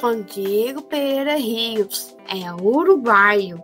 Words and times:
com 0.00 0.22
Diego 0.22 0.82
Pereira 0.82 1.36
Rios, 1.36 2.16
é 2.28 2.52
uruguaio, 2.52 3.62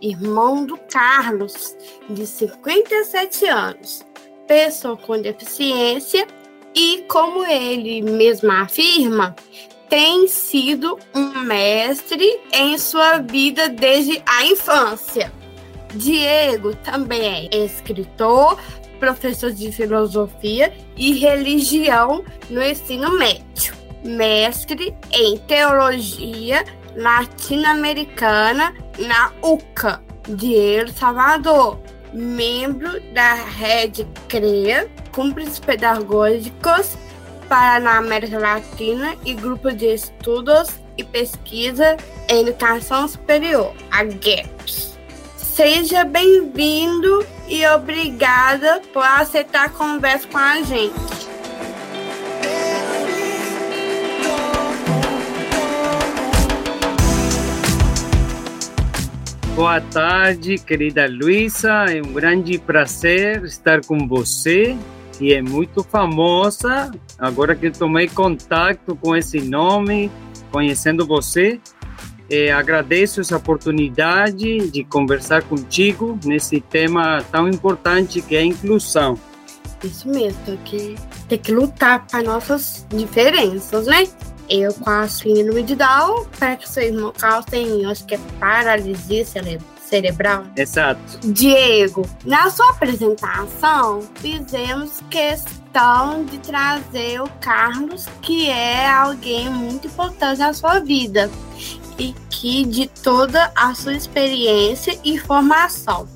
irmão 0.00 0.64
do 0.64 0.76
Carlos, 0.76 1.76
de 2.08 2.26
57 2.26 3.46
anos, 3.46 4.04
pessoa 4.46 4.96
com 4.96 5.20
deficiência 5.20 6.26
e, 6.74 7.04
como 7.08 7.44
ele 7.46 8.02
mesmo 8.02 8.50
afirma, 8.50 9.34
tem 9.88 10.26
sido 10.26 10.98
um 11.14 11.40
mestre 11.40 12.40
em 12.52 12.76
sua 12.78 13.18
vida 13.18 13.68
desde 13.68 14.22
a 14.26 14.44
infância. 14.44 15.32
Diego 15.94 16.74
também 16.76 17.48
é 17.52 17.64
escritor, 17.64 18.58
professor 18.98 19.52
de 19.52 19.70
filosofia 19.70 20.72
e 20.96 21.12
religião 21.12 22.24
no 22.50 22.62
ensino 22.62 23.16
médio 23.18 23.73
mestre 24.04 24.94
em 25.10 25.38
teologia 25.38 26.64
latino-americana 26.94 28.74
na 28.98 29.32
UCA 29.42 30.00
de 30.28 30.54
El 30.54 30.88
Salvador, 30.92 31.80
membro 32.12 33.00
da 33.12 33.34
Rede 33.34 34.06
CREA, 34.28 34.88
Cúmplices 35.12 35.58
Pedagógicos 35.58 36.96
para 37.48 37.90
a 37.90 37.98
América 37.98 38.38
Latina 38.38 39.16
e 39.24 39.34
Grupo 39.34 39.72
de 39.72 39.86
Estudos 39.94 40.68
e 40.96 41.04
Pesquisa 41.04 41.96
em 42.28 42.40
Educação 42.42 43.08
Superior, 43.08 43.74
a 43.90 44.04
GAPS. 44.04 44.98
Seja 45.36 46.04
bem-vindo 46.04 47.24
e 47.46 47.66
obrigada 47.66 48.80
por 48.92 49.04
aceitar 49.04 49.66
a 49.66 49.68
conversa 49.68 50.26
com 50.28 50.38
a 50.38 50.62
gente. 50.62 51.13
Boa 59.54 59.80
tarde, 59.80 60.58
querida 60.58 61.06
Luísa. 61.06 61.84
É 61.88 62.02
um 62.02 62.12
grande 62.12 62.58
prazer 62.58 63.44
estar 63.44 63.84
com 63.86 64.08
você, 64.08 64.76
que 65.16 65.32
é 65.32 65.40
muito 65.40 65.84
famosa. 65.84 66.90
Agora 67.16 67.54
que 67.54 67.70
tomei 67.70 68.08
contato 68.08 68.96
com 68.96 69.14
esse 69.14 69.40
nome, 69.40 70.10
conhecendo 70.50 71.06
você, 71.06 71.60
é, 72.28 72.50
agradeço 72.50 73.20
essa 73.20 73.36
oportunidade 73.36 74.70
de 74.70 74.82
conversar 74.82 75.42
contigo 75.44 76.18
nesse 76.24 76.60
tema 76.60 77.22
tão 77.30 77.48
importante 77.48 78.20
que 78.20 78.34
é 78.34 78.40
a 78.40 78.44
inclusão. 78.44 79.16
Isso 79.84 80.08
mesmo, 80.08 80.56
que, 80.64 80.96
tem 81.28 81.38
que 81.38 81.52
lutar 81.52 82.04
para 82.08 82.24
nossas 82.24 82.84
diferenças, 82.90 83.86
né? 83.86 84.08
Eu 84.48 84.74
com 84.74 84.90
a 84.90 85.08
síndrome 85.08 85.62
de 85.62 85.74
Down, 85.74 86.26
para 86.38 86.56
que 86.56 86.68
seu 86.68 86.82
irmão 86.82 87.12
Carlos 87.18 87.42
tem, 87.42 87.84
acho 87.86 88.04
que 88.04 88.14
é 88.14 88.20
paralisia 88.38 89.24
cerebral. 89.80 90.44
Exato. 90.56 91.00
Diego, 91.24 92.08
na 92.24 92.50
sua 92.50 92.70
apresentação, 92.70 94.02
fizemos 94.16 95.00
questão 95.10 96.24
de 96.24 96.38
trazer 96.38 97.20
o 97.20 97.28
Carlos, 97.40 98.06
que 98.22 98.48
é 98.48 98.88
alguém 98.88 99.48
muito 99.50 99.86
importante 99.86 100.38
na 100.38 100.52
sua 100.52 100.80
vida 100.80 101.30
e 101.98 102.14
que 102.28 102.64
de 102.64 102.86
toda 102.88 103.52
a 103.54 103.74
sua 103.74 103.94
experiência 103.94 104.98
e 105.04 105.18
formação. 105.18 106.08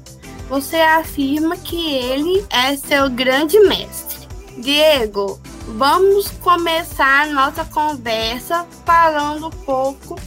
Você 0.49 0.77
afirma 0.77 1.57
que 1.57 1.95
ele 1.95 2.45
é 2.51 2.77
seu 2.77 3.09
grande 3.11 3.61
mestre. 3.61 4.27
Diego, 4.59 5.39
Vamos 5.77 6.29
começar 6.43 7.29
nossa 7.29 7.65
conversa 7.65 8.67
falando 8.85 9.49
um 9.49 9.51
pouco 9.51 10.19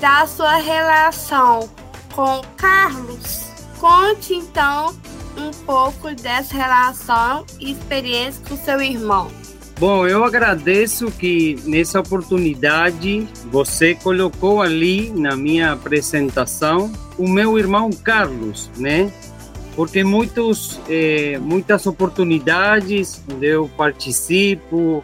da 0.00 0.26
sua 0.26 0.56
relação 0.56 1.68
com 2.14 2.42
Carlos. 2.56 3.44
Conte 3.80 4.34
então 4.34 4.94
um 5.36 5.50
pouco 5.64 6.14
dessa 6.14 6.54
relação 6.54 7.44
e 7.58 7.72
experiência 7.72 8.42
com 8.48 8.56
seu 8.56 8.80
irmão. 8.80 9.30
Bom, 9.78 10.06
eu 10.06 10.22
agradeço 10.24 11.10
que 11.10 11.56
nessa 11.64 11.98
oportunidade 11.98 13.26
você 13.50 13.94
colocou 13.96 14.62
ali 14.62 15.10
na 15.10 15.34
minha 15.34 15.72
apresentação 15.72 16.92
o 17.18 17.28
meu 17.28 17.58
irmão 17.58 17.90
Carlos, 17.90 18.70
né? 18.76 19.12
Porque 19.74 20.04
muitos, 20.04 20.80
eh, 20.88 21.38
muitas 21.40 21.86
oportunidades 21.86 23.24
onde 23.30 23.46
eu 23.46 23.68
participo, 23.76 25.02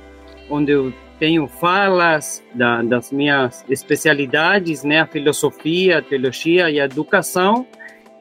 onde 0.49 0.73
eu 0.73 0.93
tenho 1.19 1.47
falas 1.47 2.43
da, 2.55 2.83
das 2.83 3.13
minhas 3.13 3.65
especialidades, 3.69 4.83
né, 4.85 5.01
a 5.01 5.07
filosofia, 5.07 5.99
a 5.99 6.03
teologia 6.03 6.71
e 6.71 6.81
a 6.81 6.85
educação, 6.85 7.67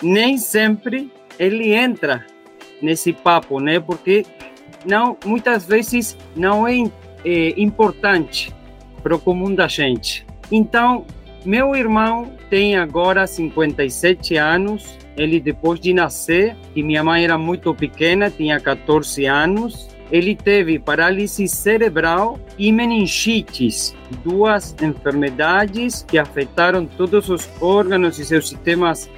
nem 0.03 0.37
sempre 0.37 1.11
ele 1.37 1.73
entra 1.73 2.25
nesse 2.81 3.13
papo, 3.13 3.59
né, 3.59 3.79
porque 3.79 4.25
não, 4.85 5.17
muitas 5.25 5.65
vezes 5.65 6.17
não 6.35 6.67
é, 6.67 6.83
é 7.23 7.53
importante 7.59 8.53
para 9.01 9.15
o 9.15 9.19
comum 9.19 9.53
da 9.53 9.67
gente. 9.67 10.25
Então, 10.51 11.05
meu 11.45 11.75
irmão 11.75 12.33
tem 12.49 12.75
agora 12.75 13.25
57 13.25 14.35
anos 14.35 14.97
ele, 15.17 15.39
depois 15.39 15.79
de 15.79 15.93
nascer, 15.93 16.55
e 16.75 16.81
minha 16.81 17.03
mãe 17.03 17.23
era 17.23 17.37
muito 17.37 17.73
pequena, 17.73 18.29
tinha 18.29 18.59
14 18.59 19.25
anos, 19.25 19.89
ele 20.11 20.35
teve 20.35 20.79
paralisia 20.79 21.47
cerebral 21.47 22.39
e 22.57 22.71
meningites, 22.71 23.95
duas 24.23 24.75
enfermidades 24.81 26.03
que 26.07 26.17
afetaram 26.17 26.85
todos 26.85 27.29
os 27.29 27.47
órgãos 27.61 28.17
e 28.17 28.25
seus 28.25 28.49
sistemas 28.49 29.09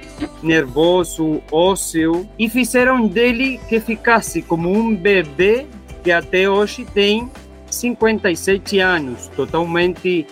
nervoso, 0.42 1.42
ósseo, 1.50 2.28
e 2.38 2.48
fizeram 2.48 3.06
dele 3.06 3.58
que 3.68 3.80
ficasse 3.80 4.42
como 4.42 4.70
um 4.70 4.94
bebê 4.94 5.66
que 6.04 6.10
até 6.10 6.48
hoje 6.48 6.84
tem 6.84 7.30
57 7.70 8.78
anos, 8.78 9.28
totalmente 9.28 10.26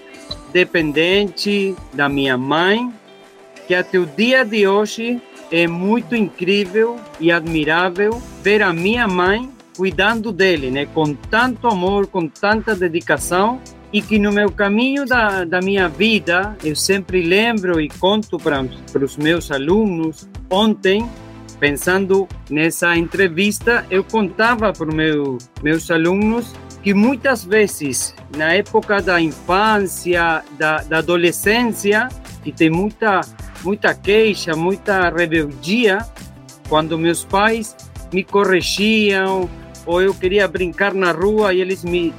dependente 0.53 1.75
da 1.95 2.09
minha 2.09 2.37
mãe, 2.37 2.93
que 3.67 3.75
até 3.75 3.99
o 3.99 4.05
dia 4.05 4.45
de 4.45 4.67
hoje 4.67 5.23
é 5.51 5.67
muito 5.67 6.15
incrível 6.15 6.97
e 7.19 7.31
admirável 7.31 8.21
ver 8.43 8.63
a 8.63 8.73
minha 8.73 9.07
mãe 9.09 9.51
cuidando 9.77 10.33
dele, 10.33 10.71
né? 10.71 10.87
Com 10.87 11.15
tanto 11.15 11.67
amor, 11.67 12.07
com 12.07 12.29
tanta 12.29 12.75
dedicação 12.75 13.61
e 13.93 14.01
que 14.01 14.19
no 14.19 14.31
meu 14.31 14.51
caminho 14.51 15.05
da, 15.05 15.45
da 15.45 15.61
minha 15.61 15.89
vida 15.89 16.57
eu 16.63 16.77
sempre 16.77 17.23
lembro 17.23 17.81
e 17.81 17.89
conto 17.89 18.39
para 18.39 19.05
os 19.05 19.17
meus 19.17 19.51
alunos. 19.51 20.29
Ontem, 20.49 21.09
pensando 21.59 22.29
nessa 22.49 22.97
entrevista, 22.97 23.85
eu 23.91 24.05
contava 24.05 24.73
para 24.73 24.89
os 24.89 24.95
meu, 24.95 25.39
meus 25.63 25.91
alunos 25.91 26.55
que 26.83 26.95
muitas 26.95 27.45
vezes, 27.45 28.15
na 28.37 28.55
época 28.55 29.03
da 29.03 29.21
infância, 29.21 30.43
da, 30.59 30.79
da 30.79 30.99
adolescência, 30.99 32.09
que 32.43 32.53
tem 32.53 32.71
muita 32.71 33.21
muita 33.63 33.95
queixa, 33.95 34.57
muita 34.57 35.11
rebeldia 35.11 35.99
quando 36.69 36.99
meus 36.99 37.25
pais 37.25 37.77
me 38.13 38.25
corrigiam 38.25 39.49
ou 39.87 40.01
eu 40.01 40.15
queria 40.15 40.47
brincar 40.49 40.95
na 40.95 41.13
rua 41.13 41.53
e 41.53 41.61
eles 41.61 41.85
me 41.85 42.13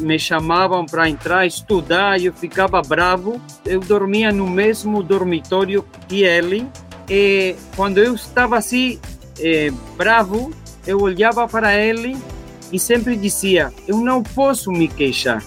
me 0.00 0.18
chamavam 0.18 0.84
para 0.84 1.08
entrar 1.08 1.46
estudar 1.46 2.20
e 2.20 2.26
eu 2.26 2.32
ficava 2.32 2.82
bravo. 2.82 3.40
Eu 3.64 3.78
dormia 3.78 4.32
no 4.32 4.48
mesmo 4.50 5.02
dormitório 5.04 5.84
que 6.08 6.24
ele 6.24 6.66
e 7.08 7.54
quando 7.76 7.98
eu 7.98 8.14
estava 8.14 8.58
assim 8.58 8.98
eh, 9.38 9.70
bravo, 9.96 10.52
eu 10.84 11.00
olhava 11.00 11.46
para 11.46 11.76
ele 11.76 12.16
e 12.72 12.78
sempre 12.78 13.16
dizia: 13.16 13.72
eu 13.86 13.98
não 13.98 14.22
posso 14.22 14.72
me 14.72 14.88
queixar 14.88 15.42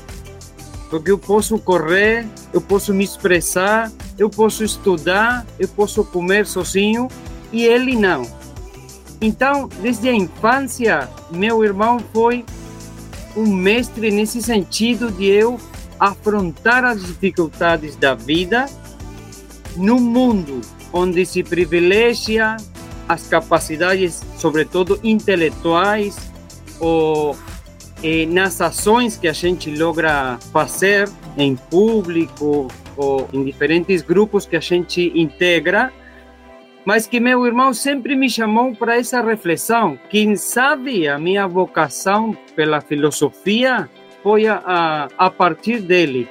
porque 0.89 1.11
eu 1.11 1.17
posso 1.17 1.57
correr, 1.59 2.25
eu 2.53 2.61
posso 2.61 2.93
me 2.93 3.03
expressar, 3.03 3.91
eu 4.17 4.29
posso 4.29 4.63
estudar, 4.63 5.45
eu 5.59 5.67
posso 5.67 6.03
comer 6.05 6.45
sozinho 6.45 7.07
e 7.51 7.63
ele 7.63 7.95
não. 7.95 8.27
Então, 9.21 9.69
desde 9.81 10.09
a 10.09 10.13
infância, 10.13 11.09
meu 11.31 11.63
irmão 11.63 11.99
foi 12.13 12.45
um 13.35 13.47
mestre 13.47 14.11
nesse 14.11 14.41
sentido 14.41 15.11
de 15.11 15.25
eu 15.25 15.59
afrontar 15.99 16.83
as 16.83 17.05
dificuldades 17.05 17.95
da 17.95 18.13
vida 18.13 18.65
num 19.75 19.99
mundo 19.99 20.61
onde 20.93 21.25
se 21.25 21.43
privilegia 21.43 22.57
as 23.07 23.27
capacidades, 23.27 24.21
sobretudo 24.37 24.99
intelectuais, 25.03 26.15
ou 26.79 27.37
eh, 28.03 28.25
nas 28.25 28.61
ações 28.61 29.17
que 29.17 29.27
a 29.27 29.33
gente 29.33 29.69
logra 29.69 30.37
fazer 30.51 31.09
em 31.37 31.55
público 31.55 32.67
ou 32.95 33.27
em 33.33 33.43
diferentes 33.43 34.01
grupos 34.01 34.45
que 34.45 34.55
a 34.55 34.59
gente 34.59 35.11
integra, 35.15 35.91
mas 36.85 37.07
que 37.07 37.19
meu 37.19 37.45
irmão 37.45 37.73
sempre 37.73 38.15
me 38.15 38.29
chamou 38.29 38.75
para 38.75 38.97
essa 38.97 39.21
reflexão. 39.21 39.99
Quem 40.09 40.35
sabe 40.35 41.07
a 41.07 41.17
minha 41.17 41.47
vocação 41.47 42.37
pela 42.55 42.79
filosofia 42.79 43.89
foi 44.21 44.47
a, 44.47 45.07
a, 45.17 45.29
partir 45.29 45.79
dele. 45.81 46.27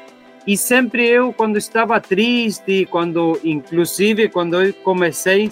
E 0.46 0.56
sempre 0.56 1.08
eu, 1.08 1.32
quando 1.32 1.56
estava 1.56 2.00
triste, 2.00 2.86
quando, 2.90 3.38
inclusive, 3.42 4.28
quando 4.28 4.60
eu 4.62 4.72
comecei 4.74 5.50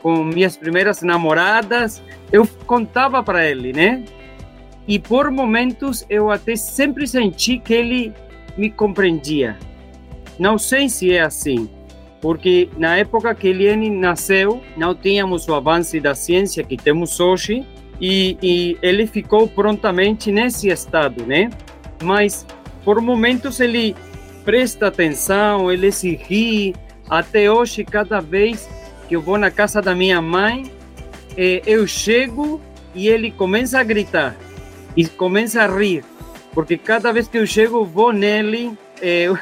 com 0.00 0.24
minhas 0.24 0.56
primeiras 0.56 1.02
namoradas, 1.02 2.02
eu 2.32 2.48
contava 2.66 3.22
para 3.22 3.48
ele, 3.48 3.72
né? 3.72 4.04
E 4.86 4.98
por 4.98 5.30
momentos 5.30 6.04
eu 6.10 6.30
até 6.30 6.56
sempre 6.56 7.06
senti 7.06 7.58
que 7.58 7.72
ele 7.72 8.12
me 8.56 8.70
compreendia. 8.70 9.56
Não 10.38 10.58
sei 10.58 10.88
se 10.88 11.12
é 11.12 11.20
assim, 11.20 11.68
porque 12.20 12.68
na 12.76 12.96
época 12.96 13.34
que 13.34 13.48
Eliane 13.48 13.90
nasceu, 13.90 14.60
não 14.76 14.94
tínhamos 14.94 15.46
o 15.48 15.54
avanço 15.54 16.00
da 16.00 16.14
ciência 16.14 16.64
que 16.64 16.76
temos 16.76 17.20
hoje, 17.20 17.64
e, 18.00 18.36
e 18.42 18.78
ele 18.82 19.06
ficou 19.06 19.46
prontamente 19.46 20.32
nesse 20.32 20.68
estado, 20.68 21.24
né? 21.24 21.50
Mas 22.02 22.44
por 22.84 23.00
momentos 23.00 23.60
ele 23.60 23.94
presta 24.44 24.88
atenção, 24.88 25.70
ele 25.70 25.92
se 25.92 26.16
ri. 26.16 26.74
Até 27.08 27.50
hoje, 27.50 27.84
cada 27.84 28.20
vez 28.20 28.68
que 29.08 29.14
eu 29.14 29.20
vou 29.20 29.38
na 29.38 29.50
casa 29.50 29.80
da 29.80 29.94
minha 29.94 30.20
mãe, 30.20 30.64
eh, 31.36 31.62
eu 31.64 31.86
chego 31.86 32.60
e 32.94 33.08
ele 33.08 33.30
começa 33.30 33.78
a 33.78 33.84
gritar 33.84 34.34
e 34.96 35.06
começa 35.06 35.62
a 35.62 35.66
rir, 35.66 36.04
porque 36.52 36.76
cada 36.76 37.12
vez 37.12 37.28
que 37.28 37.36
eu 37.38 37.46
chego, 37.46 37.84
vou 37.84 38.12
nele, 38.12 38.76
eh, 39.00 39.24
eu, 39.24 39.38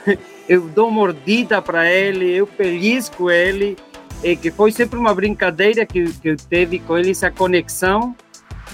eu 0.48 0.60
dou 0.68 0.90
mordida 0.90 1.60
para 1.60 1.90
ele, 1.90 2.30
eu 2.30 2.46
pelisco 2.46 3.30
ele, 3.30 3.76
eh, 4.22 4.36
que 4.36 4.50
foi 4.50 4.72
sempre 4.72 4.98
uma 4.98 5.14
brincadeira 5.14 5.84
que, 5.86 6.12
que 6.12 6.28
eu 6.28 6.36
teve 6.36 6.78
com 6.78 6.96
ele, 6.96 7.10
essa 7.10 7.30
conexão 7.30 8.14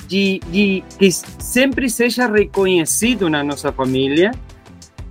de, 0.06 0.40
de 0.48 0.84
que 0.98 1.10
sempre 1.10 1.88
seja 1.88 2.26
reconhecido 2.26 3.28
na 3.28 3.42
nossa 3.42 3.72
família 3.72 4.32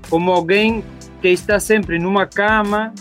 como 0.10 0.32
alguém 0.32 0.84
que 1.22 1.30
está 1.30 1.60
sempre 1.60 2.00
numa 2.00 2.26
cama 2.26 2.94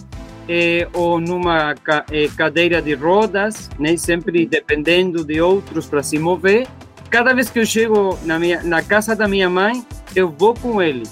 eh, 0.49 0.89
ou 0.93 1.21
numa 1.21 1.75
ca, 1.75 2.05
eh, 2.11 2.29
cadeira 2.37 2.81
de 2.81 2.95
rodas, 2.95 3.71
né? 3.79 3.97
sempre 3.97 4.47
dependendo 4.47 5.25
de 5.25 5.41
outros 5.41 5.87
para 5.87 6.03
se 6.03 6.19
mover. 6.19 6.67
Cada 7.11 7.33
vez 7.33 7.49
que 7.49 7.59
eu 7.59 7.67
chego 7.67 8.19
na, 8.25 8.39
minha, 8.39 8.63
na 8.63 8.83
casa 8.83 9.15
da 9.15 9.29
minha 9.29 9.49
mãe, 9.49 9.85
eu 10.15 10.31
vou 10.31 10.55
com 10.55 10.83
ele. 10.83 11.05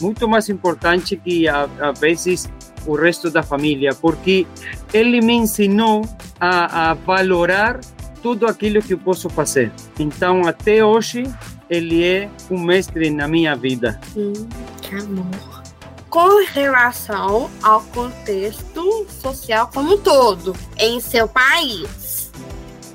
Muito 0.00 0.28
mais 0.28 0.48
importante 0.48 1.16
que, 1.16 1.46
a 1.48 1.66
vezes, 1.98 2.48
o 2.86 2.94
resto 2.94 3.30
da 3.30 3.42
família, 3.42 3.94
porque 3.94 4.46
ele 4.92 5.20
me 5.20 5.34
ensinou 5.34 6.06
a, 6.40 6.90
a 6.90 6.94
valorar 6.94 7.80
tudo 8.22 8.46
aquilo 8.46 8.80
que 8.80 8.94
eu 8.94 8.98
posso 8.98 9.28
fazer. 9.28 9.70
Então, 9.98 10.46
até 10.46 10.84
hoje, 10.84 11.24
ele 11.68 12.04
é 12.04 12.30
um 12.50 12.58
mestre 12.58 13.10
na 13.10 13.28
minha 13.28 13.54
vida. 13.54 14.00
Hum, 14.16 14.32
que 14.80 14.94
amor. 14.94 15.62
Com 16.08 16.44
relação 16.46 17.50
ao 17.62 17.82
contexto 17.82 19.06
social 19.08 19.68
como 19.74 19.94
um 19.94 19.98
todo 19.98 20.54
em 20.78 21.00
seu 21.00 21.26
país, 21.26 21.88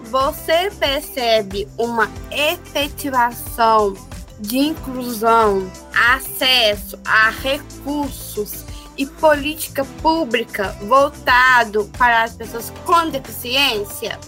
você 0.09 0.71
percebe 0.79 1.67
uma 1.77 2.09
efetivação 2.31 3.95
de 4.39 4.57
inclusão, 4.57 5.69
acesso 5.94 6.97
a 7.06 7.29
recursos 7.29 8.65
e 8.97 9.06
política 9.06 9.85
pública 10.01 10.75
voltado 10.88 11.89
para 11.97 12.23
as 12.23 12.33
pessoas 12.33 12.71
com 12.85 13.09
deficiência? 13.09 14.19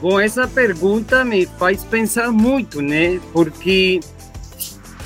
Bom, 0.00 0.20
essa 0.20 0.46
pergunta 0.46 1.24
me 1.24 1.46
faz 1.46 1.82
pensar 1.84 2.30
muito, 2.30 2.82
né? 2.82 3.20
Porque 3.32 4.00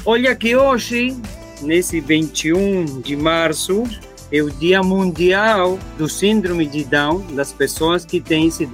olha 0.04 0.34
que 0.34 0.56
hoje, 0.56 1.16
nesse 1.60 2.00
21 2.00 3.00
de 3.02 3.14
março, 3.14 3.84
é 4.30 4.42
o 4.42 4.50
Dia 4.50 4.82
Mundial 4.82 5.78
do 5.96 6.08
Síndrome 6.08 6.66
de 6.66 6.84
Down, 6.84 7.20
das 7.34 7.52
pessoas 7.52 8.04
que 8.04 8.20
têm 8.20 8.48
esse 8.48 8.68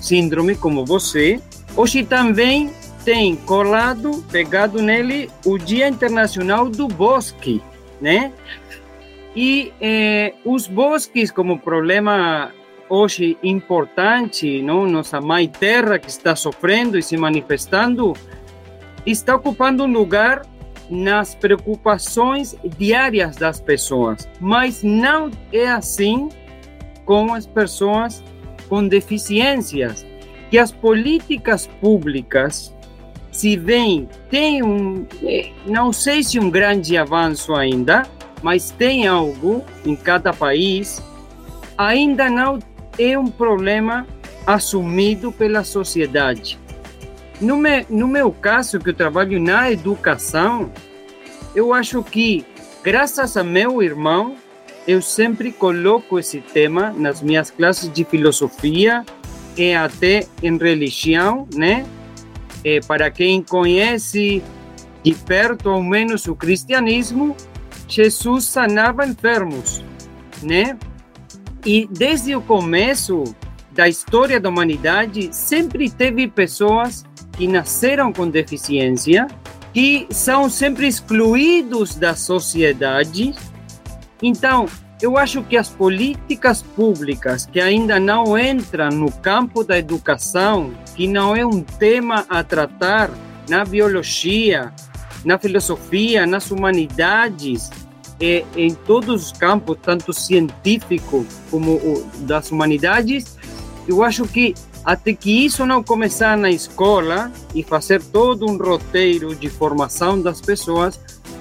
síndrome 0.00 0.54
como 0.54 0.84
você. 0.84 1.40
Hoje 1.76 2.04
também 2.04 2.70
tem 3.04 3.36
colado, 3.36 4.22
pegado 4.30 4.82
nele, 4.82 5.30
o 5.44 5.56
Dia 5.56 5.88
Internacional 5.88 6.68
do 6.68 6.88
Bosque, 6.88 7.62
né? 8.00 8.32
E 9.34 9.72
eh, 9.80 10.34
os 10.44 10.66
bosques 10.66 11.30
como 11.30 11.58
problema 11.58 12.52
hoje 12.88 13.36
importante, 13.42 14.62
não? 14.62 14.86
nossa 14.86 15.20
mãe 15.20 15.48
terra 15.48 15.98
que 15.98 16.08
está 16.08 16.34
sofrendo 16.34 16.98
e 16.98 17.02
se 17.02 17.16
manifestando, 17.16 18.14
está 19.06 19.36
ocupando 19.36 19.84
um 19.84 19.92
lugar 19.92 20.42
nas 20.90 21.34
preocupações 21.34 22.56
diárias 22.76 23.36
das 23.36 23.60
pessoas, 23.60 24.28
mas 24.40 24.82
não 24.82 25.30
é 25.52 25.68
assim 25.68 26.28
com 27.04 27.34
as 27.34 27.46
pessoas 27.46 28.22
com 28.68 28.86
deficiências. 28.86 30.06
Que 30.50 30.58
as 30.58 30.72
políticas 30.72 31.66
públicas, 31.66 32.74
se 33.30 33.56
bem 33.56 34.08
tem 34.30 34.62
um, 34.62 35.06
eh, 35.22 35.50
não 35.66 35.92
sei 35.92 36.22
se 36.22 36.38
um 36.38 36.50
grande 36.50 36.96
avanço 36.96 37.54
ainda, 37.54 38.02
mas 38.42 38.70
tem 38.70 39.06
algo 39.06 39.62
em 39.84 39.94
cada 39.94 40.32
país, 40.32 41.02
ainda 41.76 42.30
não 42.30 42.58
é 42.98 43.18
um 43.18 43.26
problema 43.26 44.06
assumido 44.46 45.30
pela 45.30 45.62
sociedade. 45.64 46.58
No, 47.40 47.56
me, 47.56 47.86
no 47.88 48.08
meu 48.08 48.32
caso, 48.32 48.80
que 48.80 48.90
eu 48.90 48.94
trabalho 48.94 49.40
na 49.40 49.70
educação, 49.70 50.72
eu 51.54 51.72
acho 51.72 52.02
que, 52.02 52.44
graças 52.82 53.36
a 53.36 53.44
meu 53.44 53.82
irmão, 53.82 54.36
eu 54.86 55.00
sempre 55.00 55.52
coloco 55.52 56.18
esse 56.18 56.40
tema 56.40 56.90
nas 56.90 57.22
minhas 57.22 57.50
classes 57.50 57.92
de 57.92 58.04
filosofia 58.04 59.04
e 59.56 59.74
até 59.74 60.26
em 60.42 60.56
religião, 60.56 61.46
né? 61.54 61.86
E 62.64 62.80
para 62.80 63.10
quem 63.10 63.42
conhece 63.42 64.42
de 65.04 65.14
perto, 65.14 65.68
ao 65.68 65.82
menos, 65.82 66.26
o 66.26 66.34
cristianismo, 66.34 67.36
Jesus 67.86 68.44
sanava 68.44 69.06
enfermos, 69.06 69.84
né? 70.42 70.76
E 71.64 71.86
desde 71.90 72.34
o 72.34 72.40
começo 72.40 73.24
da 73.72 73.88
história 73.88 74.40
da 74.40 74.48
humanidade, 74.48 75.28
sempre 75.32 75.90
teve 75.90 76.26
pessoas 76.26 77.04
que 77.38 77.46
nasceram 77.46 78.12
com 78.12 78.28
deficiência, 78.28 79.28
que 79.72 80.08
são 80.10 80.50
sempre 80.50 80.88
excluídos 80.88 81.94
da 81.94 82.14
sociedade. 82.16 83.32
Então, 84.20 84.66
eu 85.00 85.16
acho 85.16 85.44
que 85.44 85.56
as 85.56 85.68
políticas 85.68 86.62
públicas 86.62 87.46
que 87.46 87.60
ainda 87.60 88.00
não 88.00 88.36
entram 88.36 88.88
no 88.88 89.12
campo 89.12 89.62
da 89.62 89.78
educação, 89.78 90.72
que 90.96 91.06
não 91.06 91.36
é 91.36 91.46
um 91.46 91.62
tema 91.62 92.26
a 92.28 92.42
tratar 92.42 93.08
na 93.48 93.64
biologia, 93.64 94.72
na 95.24 95.38
filosofia, 95.38 96.26
nas 96.26 96.50
humanidades, 96.50 97.70
é, 98.20 98.44
em 98.56 98.74
todos 98.74 99.26
os 99.26 99.32
campos, 99.32 99.78
tanto 99.80 100.12
científico 100.12 101.24
como 101.52 101.80
das 102.22 102.50
humanidades, 102.50 103.38
eu 103.86 104.02
acho 104.02 104.26
que 104.26 104.54
até 104.88 105.12
que 105.12 105.44
isso 105.44 105.66
não 105.66 105.84
começar 105.84 106.34
na 106.34 106.50
escola 106.50 107.30
e 107.54 107.62
fazer 107.62 108.02
todo 108.02 108.50
um 108.50 108.56
roteiro 108.56 109.34
de 109.34 109.46
formação 109.50 110.18
das 110.18 110.40
pessoas, 110.40 110.98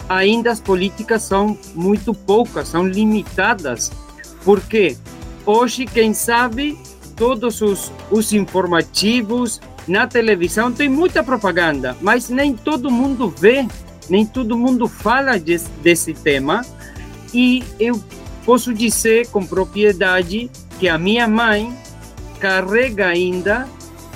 ainda 0.10 0.52
as 0.52 0.60
políticas 0.60 1.24
são 1.24 1.58
muito 1.74 2.14
poucas, 2.14 2.68
são 2.68 2.86
limitadas. 2.86 3.90
Porque 4.44 4.98
hoje, 5.46 5.86
quem 5.86 6.14
sabe, 6.14 6.78
todos 7.16 7.62
os, 7.62 7.90
os 8.12 8.34
informativos 8.34 9.62
na 9.88 10.06
televisão 10.06 10.70
tem 10.70 10.90
muita 10.90 11.24
propaganda, 11.24 11.96
mas 12.02 12.28
nem 12.28 12.54
todo 12.54 12.92
mundo 12.92 13.34
vê 13.40 13.66
nem 14.10 14.26
todo 14.26 14.58
mundo 14.58 14.90
fala 14.90 15.40
desse, 15.40 15.70
desse 15.82 16.14
tema. 16.14 16.66
E 17.34 17.64
eu 17.80 17.98
posso 18.46 18.74
dizer 18.74 19.28
com 19.28 19.46
propriedade 19.46 20.52
que 20.80 20.90
a 20.90 20.98
minha 20.98 21.30
mãe 21.30 21.74
carrega 22.40 23.08
ainda 23.08 23.68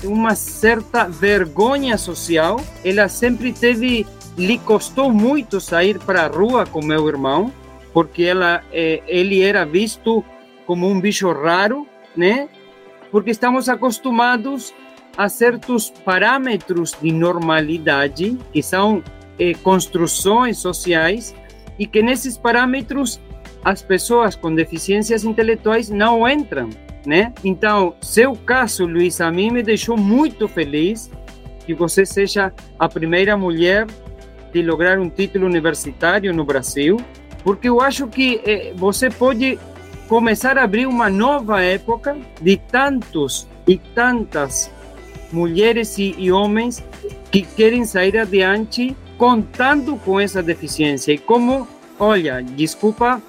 uma 0.03 0.35
certa 0.35 1.05
vergonha 1.07 1.97
social. 1.97 2.59
Ela 2.83 3.07
sempre 3.07 3.51
teve, 3.53 4.05
lhe 4.37 4.57
custou 4.59 5.11
muito 5.11 5.59
sair 5.59 5.99
para 5.99 6.23
a 6.23 6.27
rua 6.27 6.65
com 6.65 6.83
meu 6.83 7.07
irmão, 7.07 7.51
porque 7.93 8.23
ela, 8.23 8.63
eh, 8.71 9.01
ele 9.07 9.41
era 9.41 9.65
visto 9.65 10.23
como 10.65 10.87
um 10.87 10.99
bicho 10.99 11.31
raro, 11.31 11.87
né? 12.15 12.49
Porque 13.11 13.31
estamos 13.31 13.67
acostumados 13.67 14.73
a 15.17 15.27
certos 15.27 15.89
parâmetros 15.89 16.95
de 17.01 17.11
normalidade, 17.11 18.37
que 18.53 18.63
são 18.63 19.03
eh, 19.37 19.53
construções 19.61 20.57
sociais, 20.57 21.35
e 21.77 21.85
que 21.85 22.01
nesses 22.01 22.37
parâmetros 22.37 23.19
as 23.63 23.81
pessoas 23.81 24.35
com 24.35 24.53
deficiências 24.53 25.23
intelectuais 25.23 25.89
não 25.89 26.27
entram, 26.27 26.69
né? 27.05 27.33
Então, 27.43 27.95
seu 28.01 28.35
caso, 28.35 28.85
Luiz, 28.85 29.21
a 29.21 29.31
mim 29.31 29.51
me 29.51 29.63
deixou 29.63 29.97
muito 29.97 30.47
feliz 30.47 31.09
que 31.65 31.73
você 31.73 32.05
seja 32.05 32.53
a 32.77 32.89
primeira 32.89 33.37
mulher 33.37 33.87
de 34.53 34.61
lograr 34.61 34.99
um 34.99 35.09
título 35.09 35.45
universitário 35.45 36.33
no 36.33 36.43
Brasil, 36.43 36.97
porque 37.43 37.69
eu 37.69 37.81
acho 37.81 38.07
que 38.07 38.41
eh, 38.45 38.73
você 38.75 39.09
pode 39.09 39.57
começar 40.07 40.57
a 40.57 40.63
abrir 40.63 40.87
uma 40.87 41.09
nova 41.09 41.61
época 41.61 42.17
de 42.41 42.57
tantos 42.57 43.47
e 43.67 43.77
tantas 43.77 44.69
mulheres 45.31 45.97
e, 45.97 46.13
e 46.17 46.31
homens 46.31 46.83
que 47.31 47.41
querem 47.41 47.85
sair 47.85 48.17
adiante 48.17 48.95
contando 49.17 49.95
com 49.97 50.19
essa 50.19 50.43
deficiência. 50.43 51.13
E 51.13 51.17
como, 51.17 51.67
olha, 51.97 52.41
desculpa, 52.41 53.21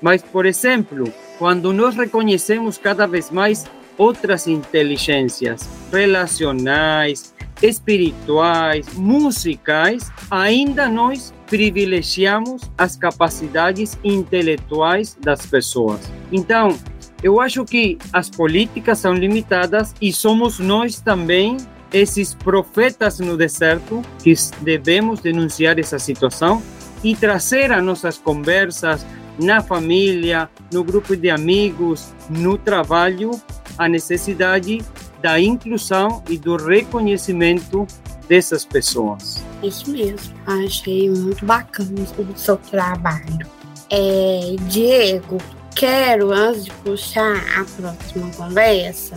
mas, 0.00 0.22
por 0.22 0.46
exemplo, 0.46 1.12
quando 1.40 1.72
nós 1.72 1.96
reconhecemos 1.96 2.76
cada 2.76 3.06
vez 3.06 3.30
mais 3.30 3.64
outras 3.96 4.46
inteligências 4.46 5.66
relacionais, 5.90 7.34
espirituais, 7.62 8.86
musicais, 8.92 10.12
ainda 10.30 10.86
nós 10.86 11.32
privilegiamos 11.46 12.70
as 12.76 12.94
capacidades 12.94 13.98
intelectuais 14.04 15.16
das 15.18 15.46
pessoas. 15.46 16.12
Então, 16.30 16.78
eu 17.22 17.40
acho 17.40 17.64
que 17.64 17.96
as 18.12 18.28
políticas 18.28 18.98
são 18.98 19.14
limitadas 19.14 19.94
e 19.98 20.12
somos 20.12 20.58
nós 20.58 21.00
também 21.00 21.56
esses 21.90 22.34
profetas 22.34 23.18
no 23.18 23.34
deserto 23.38 24.02
que 24.22 24.34
devemos 24.60 25.20
denunciar 25.20 25.78
essa 25.78 25.98
situação 25.98 26.62
e 27.02 27.16
trazer 27.16 27.72
as 27.72 27.82
nossas 27.82 28.18
conversas 28.18 29.06
na 29.40 29.62
família, 29.62 30.48
no 30.72 30.84
grupo 30.84 31.16
de 31.16 31.30
amigos, 31.30 32.12
no 32.28 32.58
trabalho, 32.58 33.30
a 33.78 33.88
necessidade 33.88 34.82
da 35.22 35.40
inclusão 35.40 36.22
e 36.28 36.38
do 36.38 36.56
reconhecimento 36.56 37.86
dessas 38.28 38.64
pessoas. 38.64 39.42
Isso 39.62 39.90
mesmo, 39.90 40.34
achei 40.46 41.10
muito 41.10 41.44
bacana 41.44 41.90
o 42.18 42.38
seu 42.38 42.56
trabalho. 42.56 43.46
É, 43.90 44.54
Diego, 44.68 45.38
quero, 45.74 46.32
antes 46.32 46.66
de 46.66 46.70
puxar 46.72 47.36
a 47.58 47.64
próxima 47.64 48.30
conversa, 48.36 49.16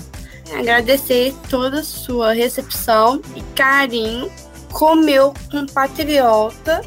agradecer 0.58 1.34
toda 1.50 1.80
a 1.80 1.84
sua 1.84 2.34
recepção 2.34 3.22
e 3.36 3.42
carinho 3.56 4.32
com 4.72 4.96
meu 4.96 5.34
compatriota 5.52 6.82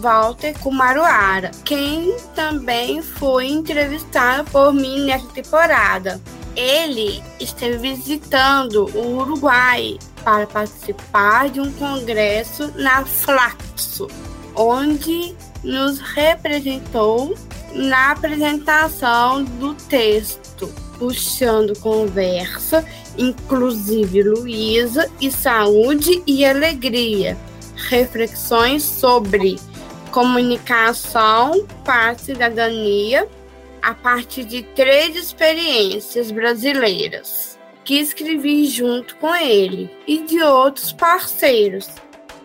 Walter 0.00 0.58
Kumaruara, 0.58 1.50
quem 1.64 2.16
também 2.34 3.02
foi 3.02 3.48
entrevistado 3.48 4.48
por 4.50 4.72
mim 4.72 5.04
nessa 5.04 5.26
temporada. 5.28 6.20
Ele 6.56 7.22
esteve 7.40 7.78
visitando 7.78 8.90
o 8.94 9.18
Uruguai 9.18 9.98
para 10.22 10.46
participar 10.46 11.48
de 11.48 11.60
um 11.60 11.72
congresso 11.72 12.72
na 12.76 13.04
Flaxo, 13.04 14.08
onde 14.54 15.34
nos 15.62 15.98
representou 15.98 17.34
na 17.74 18.10
apresentação 18.10 19.44
do 19.44 19.74
texto, 19.74 20.68
puxando 20.98 21.78
conversa, 21.78 22.84
inclusive 23.16 24.22
Luísa 24.22 25.10
e 25.20 25.30
saúde 25.30 26.22
e 26.26 26.44
alegria. 26.44 27.36
Reflexões 27.88 28.82
sobre 28.82 29.58
comunicação 30.12 31.66
para 31.84 32.10
a 32.10 32.18
cidadania 32.18 33.26
a 33.80 33.94
partir 33.94 34.44
de 34.44 34.62
três 34.62 35.16
experiências 35.16 36.30
brasileiras 36.30 37.58
que 37.82 37.98
escrevi 37.98 38.66
junto 38.66 39.16
com 39.16 39.34
ele 39.34 39.90
e 40.06 40.22
de 40.22 40.40
outros 40.40 40.92
parceiros. 40.92 41.88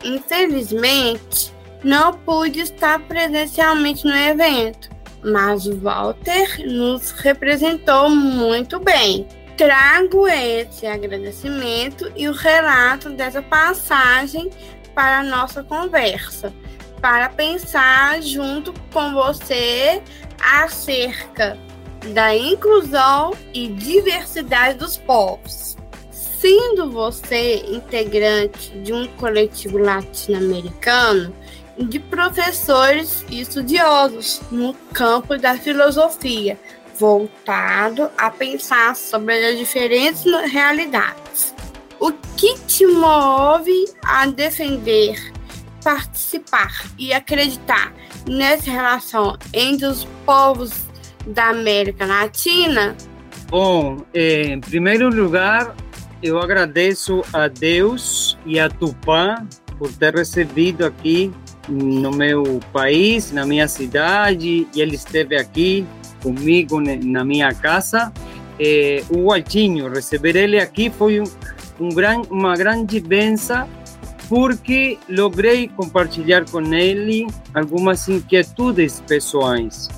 Infelizmente, 0.04 1.54
não 1.84 2.14
pude 2.14 2.62
estar 2.62 3.00
presencialmente 3.02 4.06
no 4.06 4.16
evento, 4.16 4.90
mas 5.24 5.68
Walter 5.68 6.66
nos 6.66 7.12
representou 7.12 8.10
muito 8.10 8.80
bem. 8.80 9.28
Trago 9.56 10.28
esse 10.28 10.88
agradecimento 10.88 12.12
e 12.16 12.28
o 12.28 12.32
relato 12.32 13.10
dessa 13.10 13.42
passagem 13.42 14.50
para 14.96 15.20
a 15.20 15.24
nossa 15.24 15.64
conversa 15.64 16.52
para 17.02 17.30
pensar 17.30 18.22
junto 18.22 18.74
com 18.92 19.14
você 19.14 20.02
acerca 20.40 21.58
da 22.14 22.36
inclusão 22.36 23.34
e 23.54 23.68
diversidade 23.68 24.78
dos 24.78 24.98
povos. 24.98 25.76
Sendo 26.12 26.92
você 26.92 27.64
integrante 27.68 28.70
de 28.80 28.94
um 28.94 29.08
coletivo 29.08 29.78
latino-americano 29.78 31.34
de 31.78 32.00
professores 32.00 33.26
e 33.30 33.42
estudiosos 33.42 34.42
no 34.52 34.74
campo 34.94 35.38
da 35.38 35.58
filosofia, 35.58 36.58
voltado 37.00 38.10
a 38.18 38.30
pensar 38.30 38.96
sobre 38.96 39.46
as 39.46 39.58
diferentes 39.58 40.24
realidades. 40.52 41.54
O 42.00 42.12
que 42.36 42.58
te 42.68 42.86
move 42.86 43.86
a 44.04 44.28
defender 44.28 45.37
participar 45.88 46.84
e 47.00 47.14
acreditar 47.14 47.94
nessa 48.28 48.70
relação 48.70 49.38
entre 49.54 49.86
os 49.86 50.04
povos 50.26 50.86
da 51.26 51.48
América 51.48 52.06
Latina? 52.06 52.94
Bom, 53.48 54.04
eh, 54.14 54.48
em 54.48 54.60
primeiro 54.60 55.08
lugar, 55.08 55.74
eu 56.22 56.40
agradeço 56.40 57.24
a 57.32 57.48
Deus 57.48 58.38
e 58.46 58.60
a 58.60 58.70
Tupã 58.70 59.48
por 59.80 59.90
ter 59.94 60.14
recebido 60.14 60.86
aqui 60.86 61.32
no 61.70 62.12
meu 62.12 62.60
país, 62.74 63.32
na 63.32 63.46
minha 63.46 63.70
cidade, 63.70 64.68
e 64.76 64.82
ele 64.82 64.96
esteve 64.96 65.38
aqui 65.38 65.86
comigo 66.22 66.82
na 66.82 67.24
minha 67.24 67.54
casa. 67.54 68.12
Eh, 68.60 69.06
o 69.10 69.32
Altinho, 69.32 69.88
receber 69.88 70.36
ele 70.36 70.60
aqui 70.60 70.90
foi 70.90 71.22
um, 71.22 71.32
um 71.80 71.88
gran, 71.88 72.24
uma 72.30 72.58
grande 72.58 73.00
benção 73.00 73.66
porque 74.28 74.98
logrei 75.10 75.68
compartilhar 75.68 76.46
com 76.50 76.62
ele 76.74 77.28
algumas 77.54 78.08
inquietudes 78.08 79.02
pessoais. 79.08 79.90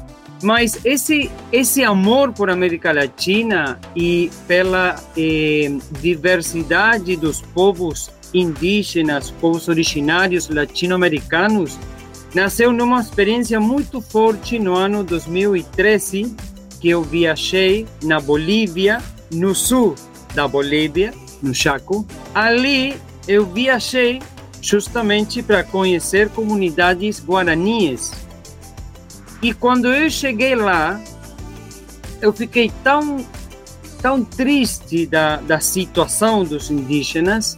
Mas 0.41 0.79
esse 0.85 1.29
esse 1.51 1.83
amor 1.83 2.31
por 2.31 2.49
América 2.49 2.93
Latina 2.93 3.79
e 3.95 4.31
pela 4.47 4.95
eh, 5.17 5.69
diversidade 5.99 7.17
dos 7.17 7.41
povos 7.41 8.09
indígenas, 8.33 9.31
povos 9.31 9.67
originários 9.67 10.47
latino-americanos, 10.47 11.77
nasceu 12.33 12.71
numa 12.71 13.01
experiência 13.01 13.59
muito 13.59 13.99
forte 13.99 14.59
no 14.59 14.75
ano 14.75 15.03
2013, 15.03 16.35
que 16.79 16.89
eu 16.89 17.01
viajei 17.01 17.85
na 18.03 18.19
Bolívia, 18.19 19.01
no 19.33 19.53
sul 19.53 19.95
da 20.33 20.47
Bolívia, 20.47 21.13
no 21.41 21.53
Chaco. 21.53 22.05
Ali 22.33 22.95
eu 23.27 23.45
viajei 23.45 24.21
justamente 24.61 25.41
para 25.41 25.63
conhecer 25.63 26.29
comunidades 26.29 27.23
guaraníes. 27.23 28.11
E 29.41 29.53
quando 29.53 29.87
eu 29.87 30.09
cheguei 30.09 30.55
lá, 30.55 30.99
eu 32.21 32.33
fiquei 32.33 32.71
tão, 32.83 33.25
tão 34.01 34.23
triste 34.23 35.05
da, 35.05 35.37
da 35.37 35.59
situação 35.59 36.43
dos 36.43 36.69
indígenas. 36.69 37.55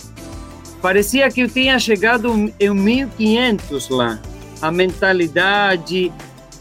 Parecia 0.81 1.29
que 1.29 1.41
eu 1.41 1.49
tinha 1.49 1.79
chegado 1.79 2.53
em 2.59 2.69
1500 2.69 3.89
lá. 3.89 4.19
A 4.61 4.71
mentalidade, 4.71 6.11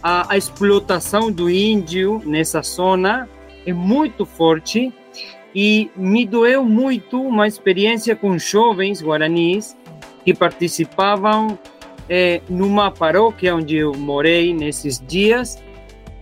a, 0.02 0.32
a 0.32 0.38
explotação 0.38 1.30
do 1.30 1.50
índio 1.50 2.22
nessa 2.24 2.62
zona 2.62 3.28
é 3.66 3.72
muito 3.72 4.24
forte 4.24 4.92
e 5.54 5.90
me 5.96 6.24
doeu 6.26 6.64
muito 6.64 7.20
uma 7.20 7.46
experiência 7.46 8.14
com 8.14 8.38
jovens 8.38 9.02
guaranis 9.02 9.76
que 10.24 10.34
participavam 10.34 11.58
é, 12.08 12.40
numa 12.48 12.90
paróquia 12.90 13.54
onde 13.54 13.76
eu 13.76 13.92
morei 13.94 14.52
nesses 14.52 15.02
dias, 15.06 15.62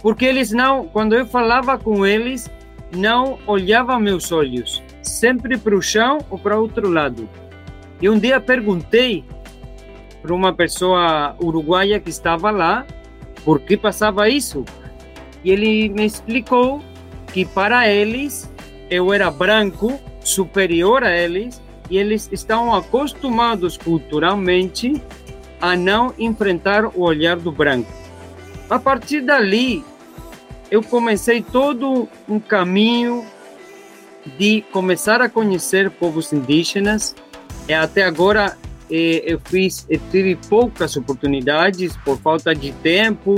porque 0.01 0.25
eles 0.25 0.53
não, 0.53 0.87
quando 0.87 1.15
eu 1.15 1.27
falava 1.27 1.77
com 1.79 2.07
eles, 2.07 2.51
não 2.95 3.39
olhavam 3.47 3.99
meus 3.99 4.33
olhos, 4.33 4.83
sempre 5.03 5.57
para 5.59 5.75
o 5.75 5.83
chão 5.83 6.19
ou 6.31 6.39
para 6.39 6.59
outro 6.59 6.89
lado. 6.89 7.29
E 8.01 8.09
um 8.09 8.19
dia 8.19 8.41
perguntei 8.41 9.25
para 10.23 10.33
uma 10.33 10.53
pessoa 10.53 11.37
uruguaia 11.43 11.99
que 11.99 12.11
estava 12.11 12.51
lá, 12.51 12.87
por 13.45 13.61
que 13.61 13.77
passava 13.77 14.29
isso. 14.29 14.65
E 15.43 15.51
ele 15.51 15.89
me 15.89 16.05
explicou 16.05 16.81
que 17.33 17.45
para 17.45 17.89
eles 17.89 18.51
eu 18.91 19.13
era 19.13 19.31
branco, 19.31 19.99
superior 20.21 21.05
a 21.05 21.17
eles, 21.17 21.61
e 21.91 21.99
eles 21.99 22.29
estavam 22.33 22.75
acostumados 22.75 23.77
culturalmente 23.77 25.03
a 25.61 25.75
não 25.77 26.15
enfrentar 26.19 26.87
o 26.87 27.03
olhar 27.03 27.37
do 27.37 27.51
branco. 27.51 27.91
A 28.69 28.79
partir 28.79 29.23
dali, 29.23 29.85
eu 30.71 30.83
comecei 30.83 31.43
todo 31.43 32.09
um 32.29 32.39
caminho 32.39 33.25
de 34.37 34.63
começar 34.73 35.23
a 35.23 35.29
conhecer 35.29 35.91
povos 35.91 36.33
indígenas. 36.33 37.15
E 37.67 37.73
até 37.73 38.03
agora 38.03 38.57
eh, 38.91 39.23
eu 39.25 39.41
fiz, 39.45 39.87
eu 39.89 40.01
tive 40.11 40.37
poucas 40.49 40.97
oportunidades 40.97 41.97
por 42.05 42.19
falta 42.19 42.55
de 42.55 42.73
tempo 42.73 43.37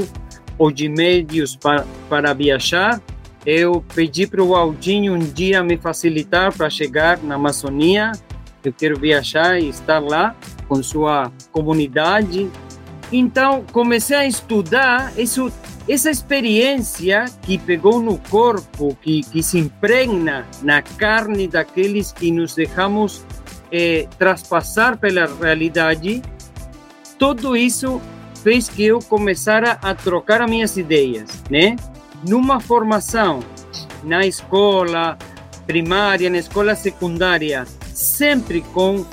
ou 0.59 0.71
de 0.71 0.89
meios 0.89 1.55
para, 1.57 1.87
para 2.09 2.33
viajar. 2.33 3.01
Eu 3.45 3.85
pedi 3.95 4.27
para 4.27 4.43
o 4.43 4.55
Aldinho 4.55 5.15
um 5.15 5.19
dia 5.19 5.63
me 5.63 5.77
facilitar 5.77 6.55
para 6.55 6.69
chegar 6.69 7.19
na 7.23 7.37
Amazônia. 7.37 8.13
Eu 8.63 8.73
quero 8.73 8.99
viajar 8.99 9.59
e 9.59 9.69
estar 9.69 9.99
lá 9.99 10.37
com 10.69 10.83
sua 10.83 11.33
comunidade. 11.51 12.51
Então 13.11 13.65
comecei 13.73 14.17
a 14.17 14.27
estudar 14.27 15.13
isso 15.19 15.51
essa 15.89 16.11
experiência 16.11 17.25
que 17.43 17.59
pegou 17.59 18.01
no 18.01 18.19
corpo, 18.19 18.97
que, 19.03 19.23
que 19.23 19.43
se 19.43 19.59
impregna 19.59 20.47
na 20.63 20.83
carne 20.83 21.49
daqueles 21.49 22.13
que 22.13 22.31
nos 22.31 22.55
deixamos 22.55 23.25
eh, 23.73 24.07
traspassar 24.19 24.99
pela 24.99 25.27
realidade, 25.27 26.23
tudo 27.19 27.57
isso 27.57 28.01
fez 28.43 28.69
que 28.69 28.85
eu 28.85 29.01
começara 29.01 29.79
a 29.83 29.95
trocar 29.95 30.43
as 30.43 30.51
minhas 30.51 30.77
ideias, 30.77 31.43
né? 31.51 31.77
Numa 32.27 32.61
formação 32.61 33.41
na 34.03 34.27
escola 34.27 35.17
primária, 35.67 36.29
na 36.29 36.39
escola 36.39 36.75
secundária, 36.75 37.67
sempre 37.95 38.61
com 38.61 39.07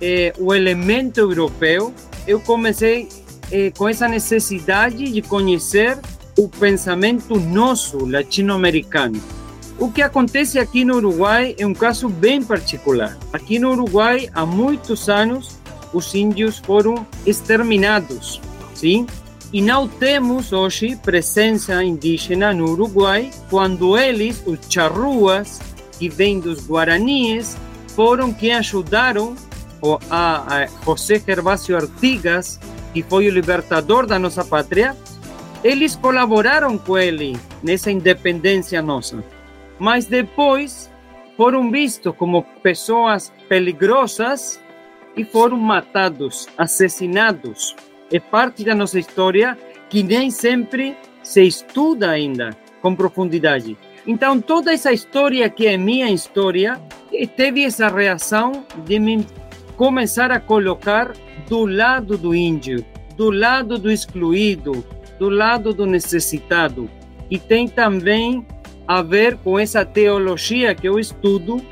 eh, 0.00 0.32
o 0.38 0.54
elemento 0.54 1.20
europeu, 1.20 1.94
eu 2.26 2.40
comecei 2.40 3.08
eh, 3.50 3.72
com 3.76 3.88
essa 3.88 4.06
necessidade 4.06 5.10
de 5.10 5.22
conhecer 5.22 5.98
o 6.38 6.48
pensamento 6.48 7.38
nosso 7.38 8.04
latino-americano. 8.04 9.20
O 9.78 9.90
que 9.90 10.02
acontece 10.02 10.58
aqui 10.58 10.84
no 10.84 10.96
Uruguai 10.96 11.54
é 11.58 11.66
um 11.66 11.72
caso 11.72 12.08
bem 12.08 12.42
particular. 12.42 13.16
Aqui 13.32 13.58
no 13.58 13.72
Uruguai, 13.72 14.28
há 14.34 14.44
muitos 14.44 15.08
anos, 15.08 15.58
os 15.94 16.14
índios 16.14 16.58
foram 16.58 17.06
exterminados, 17.24 18.40
sim? 18.74 19.06
E 19.52 19.60
não 19.60 19.88
temos 19.88 20.52
hoje 20.52 20.94
presença 20.94 21.82
indígena 21.82 22.52
no 22.52 22.70
Uruguai 22.70 23.30
quando 23.48 23.98
eles, 23.98 24.42
os 24.46 24.60
charruas, 24.68 25.60
que 25.98 26.08
vêm 26.08 26.38
dos 26.38 26.68
guaraníes, 26.68 27.56
foram 27.88 28.32
quem 28.32 28.54
ajudaram 28.54 29.34
a, 30.08 30.66
José 30.84 31.18
Gervásio 31.18 31.76
Artigas, 31.76 32.60
que 32.92 33.02
foi 33.02 33.26
o 33.26 33.30
libertador 33.30 34.06
da 34.06 34.18
nossa 34.18 34.44
pátria, 34.44 34.96
eles 35.64 35.96
colaboraram 35.96 36.78
com 36.78 36.96
ele 36.96 37.36
nessa 37.62 37.90
independência 37.90 38.80
nossa, 38.80 39.22
mas 39.78 40.06
depois 40.06 40.90
foram 41.36 41.70
vistos 41.70 42.14
como 42.16 42.42
pessoas 42.62 43.32
peligrosas 43.48 44.60
e 45.16 45.24
foram 45.24 45.56
matados, 45.56 46.48
assassinados. 46.56 47.74
É 48.12 48.18
parte 48.18 48.64
da 48.64 48.74
nossa 48.74 48.98
história 48.98 49.56
que 49.88 50.02
nem 50.02 50.30
sempre 50.30 50.96
se 51.22 51.42
estuda 51.42 52.10
ainda 52.10 52.56
com 52.82 52.94
profundidade. 52.94 53.76
Então, 54.06 54.40
toda 54.40 54.72
essa 54.72 54.92
história 54.92 55.48
que 55.48 55.66
é 55.66 55.76
minha 55.76 56.10
história 56.10 56.80
teve 57.36 57.64
essa 57.64 57.88
reação 57.88 58.64
de 58.84 58.98
me 58.98 59.26
começar 59.76 60.30
a 60.30 60.40
colocar 60.40 61.12
do 61.48 61.66
lado 61.66 62.16
do 62.16 62.34
índio, 62.34 62.84
do 63.16 63.30
lado 63.30 63.78
do 63.78 63.90
excluído, 63.90 64.84
do 65.18 65.28
lado 65.28 65.72
do 65.74 65.86
necessitado. 65.86 66.88
E 67.30 67.38
tem 67.38 67.68
também 67.68 68.46
a 68.86 69.02
ver 69.02 69.36
com 69.36 69.58
essa 69.58 69.84
teologia 69.84 70.74
que 70.74 70.88
eu 70.88 70.98
estudo, 70.98 71.64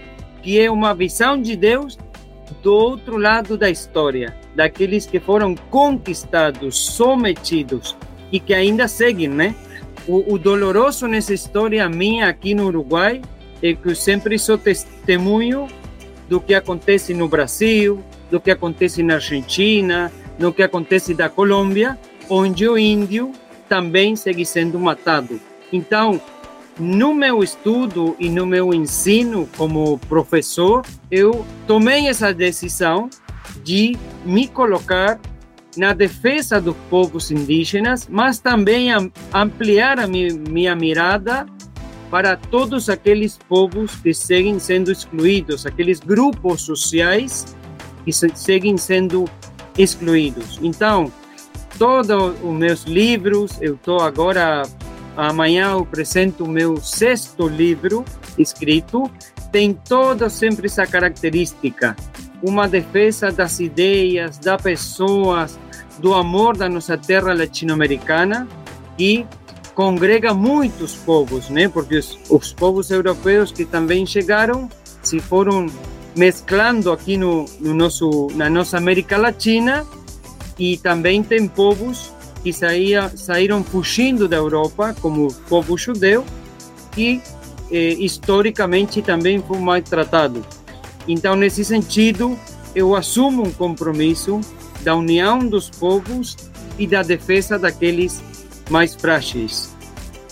que 0.43 0.61
é 0.61 0.71
uma 0.71 0.95
visão 0.95 1.41
de 1.41 1.57
Deus 1.57 1.99
do 2.62 2.73
outro 2.73 3.17
lado 3.17 3.57
da 3.57 3.69
história, 3.69 4.37
daqueles 4.59 5.07
que 5.07 5.21
foram 5.21 5.55
conquistados, 5.55 6.77
sometidos 6.77 7.97
e 8.33 8.40
que 8.40 8.53
ainda 8.53 8.88
seguem, 8.88 9.29
né? 9.29 9.55
O, 10.05 10.35
o 10.35 10.37
doloroso 10.37 11.07
nessa 11.07 11.33
história 11.33 11.88
minha 11.88 12.29
aqui 12.29 12.57
no 12.57 12.66
Uruguai 12.66 13.23
é 13.62 13.75
que 13.75 13.88
eu 13.88 13.94
sempre 13.94 14.37
sou 14.37 14.59
testemunho 14.59 15.68
do 16.29 16.40
que 16.40 16.55
acontece 16.55 17.14
no 17.14 17.29
Brasil, 17.29 18.03
do 18.33 18.40
que 18.40 18.51
acontece 18.51 19.01
na 19.01 19.14
Argentina, 19.14 20.11
do 20.37 20.53
que 20.53 20.64
acontece 20.64 21.14
da 21.14 21.29
Colômbia, 21.29 21.97
onde 22.29 22.68
o 22.68 22.77
índio 22.77 23.31
também 23.68 24.16
segue 24.16 24.44
sendo 24.44 24.77
matado. 24.77 25.40
Então, 25.73 26.21
no 26.77 27.14
meu 27.14 27.44
estudo 27.44 28.16
e 28.18 28.29
no 28.29 28.44
meu 28.44 28.75
ensino 28.75 29.49
como 29.57 29.99
professor, 30.09 30.85
eu 31.12 31.47
tomei 31.64 32.09
essa 32.09 32.35
decisão 32.35 33.09
de 33.63 33.97
me 34.25 34.49
colocar 34.49 35.21
na 35.77 35.93
defesa 35.93 36.61
dos 36.61 36.77
povos 36.91 37.31
indígenas, 37.31 38.09
mas 38.11 38.39
também 38.39 38.89
ampliar 39.33 39.99
a 40.01 40.07
minha 40.07 40.75
mirada 40.75 41.47
para 42.11 42.37
todos 42.37 42.89
aqueles 42.89 43.39
povos 43.49 43.95
que 43.97 44.15
seguem 44.15 44.59
sendo 44.59 44.91
excluídos, 44.91 45.67
aqueles 45.67 46.01
grupos 46.01 46.63
sociais 46.63 47.57
que 48.05 48.13
seguem 48.13 48.77
sendo 48.77 49.27
excluídos. 49.77 50.59
Então, 50.63 51.13
todos 51.79 52.35
os 52.43 52.53
meus 52.55 52.85
livros. 52.85 53.53
Eu 53.61 53.75
estou 53.77 54.01
agora, 54.01 54.63
amanhã 55.17 55.71
eu 55.71 55.81
apresento 55.81 56.45
o 56.45 56.49
meu 56.49 56.79
sexto 56.79 57.47
livro 57.47 58.05
escrito. 58.37 59.11
Tem 59.53 59.73
toda 59.73 60.29
sempre 60.29 60.67
essa 60.67 60.87
característica, 60.87 61.97
uma 62.42 62.68
defesa 62.68 63.31
das 63.33 63.61
ideias, 63.61 64.38
das 64.38 64.61
pessoas, 64.61 65.59
do 65.98 66.14
amor 66.14 66.57
da 66.57 66.68
nossa 66.68 66.96
terra 66.96 67.35
latino-americana 67.35 68.46
e 68.98 69.27
congrega 69.74 70.33
muitos 70.35 70.94
povos, 70.94 71.48
né? 71.48 71.68
Porque 71.68 71.96
os, 71.96 72.18
os 72.31 72.53
povos 72.53 72.90
europeus 72.90 73.53
que 73.53 73.64
também 73.64 74.07
chegaram 74.07 74.68
se 75.03 75.20
foram 75.20 75.66
mesclando 76.16 76.90
aqui 76.90 77.16
no, 77.16 77.44
no 77.61 77.74
nosso 77.74 78.29
na 78.35 78.51
nossa 78.51 78.77
América 78.77 79.16
Latina 79.16 79.87
e 80.59 80.77
também 80.79 81.22
tem 81.22 81.46
povos 81.46 82.12
que 82.42 82.53
saía, 82.53 83.09
saíram 83.16 83.62
fugindo 83.62 84.29
da 84.29 84.37
Europa, 84.37 84.94
como 85.01 85.29
o 85.29 85.35
povo 85.48 85.77
judeu, 85.77 86.24
que 86.92 87.20
eh, 87.70 87.94
historicamente 87.98 89.03
também 89.03 89.40
foi 89.40 89.59
maltratado. 89.59 90.44
Então, 91.09 91.35
nesse 91.35 91.64
sentido, 91.64 92.38
eu 92.75 92.94
assumo 92.94 93.42
um 93.42 93.51
compromisso 93.51 94.40
da 94.83 94.94
união 94.94 95.38
dos 95.38 95.71
povos 95.71 96.37
e 96.79 96.87
da 96.87 97.03
defesa 97.03 97.59
daqueles 97.59 98.23
mais 98.71 98.94
frágeis. 98.94 99.75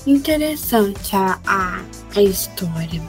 Interessante 0.07 1.17
a, 1.17 1.41
a, 1.47 1.83
a 2.15 2.23
história. 2.23 3.03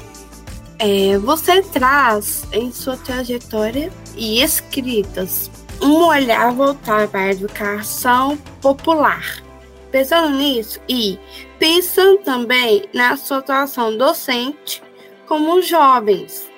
É, 0.79 1.17
você 1.17 1.61
traz 1.61 2.47
em 2.53 2.71
sua 2.71 2.97
trajetória 2.97 3.91
e 4.15 4.41
escritas 4.41 5.51
um 5.81 6.05
olhar 6.05 6.51
voltado 6.53 7.09
para 7.09 7.21
a 7.21 7.31
educação 7.31 8.37
popular. 8.61 9.43
Pensando 9.91 10.35
nisso 10.37 10.79
e 10.87 11.19
pensando 11.59 12.19
também 12.19 12.85
na 12.93 13.15
sua 13.15 13.37
atuação 13.37 13.95
docente 13.97 14.81
como 15.27 15.61
jovens, 15.61 16.49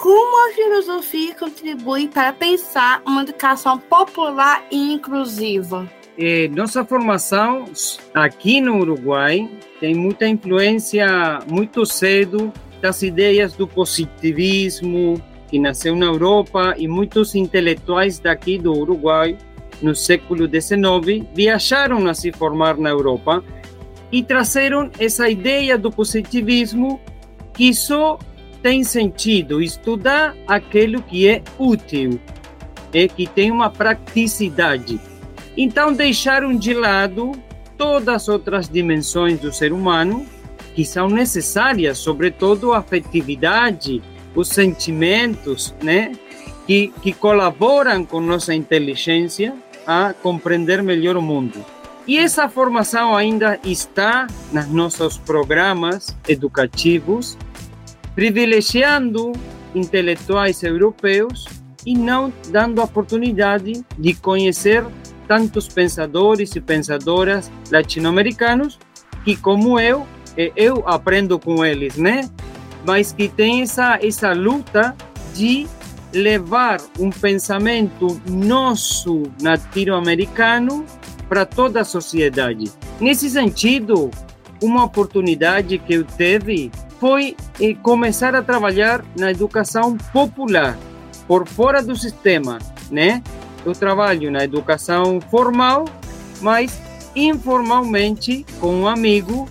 como 0.00 0.48
a 0.48 0.54
filosofia 0.54 1.34
contribui 1.34 2.08
para 2.08 2.32
pensar 2.32 3.02
uma 3.06 3.22
educação 3.22 3.78
popular 3.78 4.64
e 4.70 4.94
inclusiva? 4.94 5.86
É, 6.16 6.48
nossa 6.48 6.82
formação 6.86 7.66
aqui 8.14 8.62
no 8.62 8.78
Uruguai 8.78 9.46
tem 9.78 9.94
muita 9.94 10.26
influência 10.26 11.40
muito 11.46 11.84
cedo 11.84 12.50
das 12.80 13.02
ideias 13.02 13.52
do 13.52 13.68
positivismo, 13.68 15.22
que 15.48 15.58
nasceu 15.58 15.94
na 15.94 16.06
Europa 16.06 16.74
e 16.78 16.88
muitos 16.88 17.34
intelectuais 17.34 18.18
daqui 18.18 18.56
do 18.56 18.72
Uruguai 18.72 19.36
no 19.82 19.94
século 19.94 20.48
XIX 20.48 21.26
viajaram 21.34 22.06
a 22.06 22.14
se 22.14 22.32
formar 22.32 22.78
na 22.78 22.88
Europa 22.88 23.44
e 24.10 24.22
trouxeram 24.22 24.90
essa 24.98 25.28
ideia 25.28 25.76
do 25.76 25.90
positivismo 25.90 26.98
que 27.52 27.74
só 27.74 28.18
tem 28.62 28.84
sentido 28.84 29.62
estudar 29.62 30.36
aquilo 30.46 31.02
que 31.02 31.28
é 31.28 31.42
útil 31.58 32.20
e 32.92 33.08
que 33.08 33.26
tem 33.26 33.50
uma 33.50 33.70
praticidade. 33.70 35.00
Então 35.56 35.92
deixaram 35.92 36.56
de 36.56 36.74
lado 36.74 37.32
todas 37.76 38.14
as 38.14 38.28
outras 38.28 38.68
dimensões 38.68 39.40
do 39.40 39.52
ser 39.52 39.72
humano 39.72 40.26
que 40.74 40.84
são 40.84 41.08
necessárias, 41.08 41.98
sobretudo 41.98 42.72
a 42.72 42.78
afetividade, 42.78 44.02
os 44.34 44.48
sentimentos, 44.48 45.74
né? 45.82 46.12
Que, 46.66 46.92
que 47.02 47.12
colaboram 47.12 48.04
com 48.04 48.20
nossa 48.20 48.54
inteligência 48.54 49.54
a 49.86 50.14
compreender 50.22 50.82
melhor 50.82 51.16
o 51.16 51.22
mundo. 51.22 51.64
E 52.06 52.16
essa 52.18 52.48
formação 52.48 53.16
ainda 53.16 53.58
está 53.64 54.26
nos 54.52 54.68
nossos 54.68 55.18
programas 55.18 56.16
educativos, 56.28 57.36
privilegiando 58.14 59.32
intelectuais 59.74 60.62
europeus 60.62 61.44
e 61.86 61.96
não 61.96 62.32
dando 62.48 62.80
a 62.80 62.84
oportunidade 62.84 63.84
de 63.98 64.14
conhecer 64.14 64.84
tantos 65.26 65.68
pensadores 65.68 66.54
e 66.56 66.60
pensadoras 66.60 67.50
latino-americanos 67.70 68.78
que, 69.24 69.36
como 69.36 69.78
eu, 69.78 70.06
eu 70.56 70.82
aprendo 70.86 71.38
com 71.38 71.64
eles, 71.64 71.96
né? 71.96 72.28
Mas 72.84 73.12
que 73.12 73.28
tem 73.28 73.62
essa, 73.62 73.98
essa 74.02 74.32
luta 74.32 74.96
de 75.34 75.66
levar 76.12 76.80
um 76.98 77.10
pensamento 77.10 78.20
nosso 78.28 79.22
latino-americano 79.40 80.84
para 81.28 81.46
toda 81.46 81.82
a 81.82 81.84
sociedade. 81.84 82.72
Nesse 83.00 83.30
sentido, 83.30 84.10
uma 84.60 84.84
oportunidade 84.84 85.78
que 85.78 85.94
eu 85.94 86.04
tive 86.04 86.72
foi 87.00 87.34
eh, 87.58 87.74
começar 87.82 88.34
a 88.34 88.42
trabalhar 88.42 89.02
na 89.18 89.30
educação 89.30 89.96
popular, 90.12 90.78
por 91.26 91.48
fora 91.48 91.82
do 91.82 91.96
sistema, 91.96 92.58
né? 92.90 93.22
Eu 93.64 93.72
trabalho 93.72 94.30
na 94.30 94.44
educação 94.44 95.18
formal, 95.30 95.86
mas 96.42 96.78
informalmente 97.16 98.44
com 98.60 98.82
um 98.82 98.86
amigo 98.86 99.48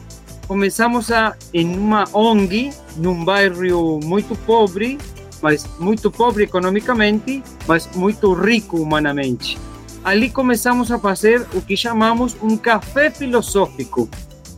começamos 0.47 1.11
a 1.11 1.35
em 1.53 1.75
uma 1.77 2.05
ONG 2.13 2.71
num 2.95 3.25
bairro 3.25 3.99
muito 4.03 4.35
pobre, 4.35 4.97
mas 5.41 5.67
muito 5.79 6.11
pobre 6.11 6.43
economicamente, 6.43 7.43
mas 7.67 7.89
muito 7.95 8.33
rico 8.33 8.77
humanamente. 8.77 9.57
Ali 10.03 10.29
começamos 10.29 10.91
a 10.91 10.99
fazer 10.99 11.45
o 11.53 11.61
que 11.61 11.75
chamamos 11.75 12.35
um 12.41 12.55
café 12.55 13.11
filosófico. 13.11 14.09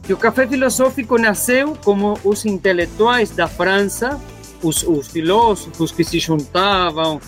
Que 0.03 0.13
o 0.13 0.17
café 0.17 0.47
filosófico 0.47 1.17
nasceu 1.17 1.77
como 1.83 2.17
os 2.23 2.45
intelectuais 2.45 3.29
da 3.31 3.47
França, 3.47 4.19
os, 4.63 4.83
os 4.83 5.07
filósofos 5.07 5.91
que 5.91 6.03
se 6.03 6.19
juntavam 6.19 7.19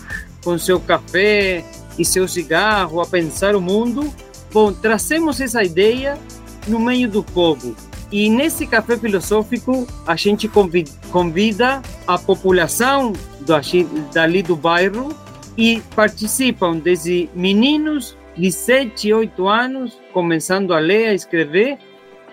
com 0.42 0.58
seu 0.58 0.78
café 0.78 1.64
e 1.98 2.04
seu 2.04 2.28
cigarro 2.28 3.00
a 3.00 3.06
pensar 3.06 3.54
o 3.56 3.60
mundo. 3.60 4.12
Bom, 4.52 4.72
trazemos 4.72 5.40
essa 5.40 5.62
ideia 5.62 6.18
no 6.66 6.78
meio 6.78 7.08
do 7.08 7.22
povo. 7.22 7.74
E 8.12 8.28
nesse 8.28 8.66
café 8.66 8.96
filosófico, 8.96 9.86
a 10.06 10.14
gente 10.14 10.48
convida 11.10 11.82
a 12.06 12.18
população 12.18 13.12
do, 13.40 13.54
dali 14.12 14.42
do 14.42 14.54
bairro 14.54 15.12
e 15.56 15.82
participam 15.94 16.76
desde 16.76 17.28
meninos 17.34 18.16
de 18.36 18.50
7, 18.52 19.12
8 19.12 19.48
anos, 19.48 20.00
começando 20.12 20.72
a 20.72 20.78
ler, 20.78 21.08
a 21.08 21.14
escrever, 21.14 21.78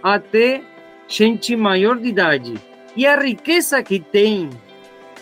até 0.02 0.62
gente 1.08 1.56
maior 1.56 1.98
de 1.98 2.10
idade. 2.10 2.54
E 2.96 3.06
a 3.06 3.20
riqueza 3.20 3.82
que 3.84 4.00
tem 4.00 4.50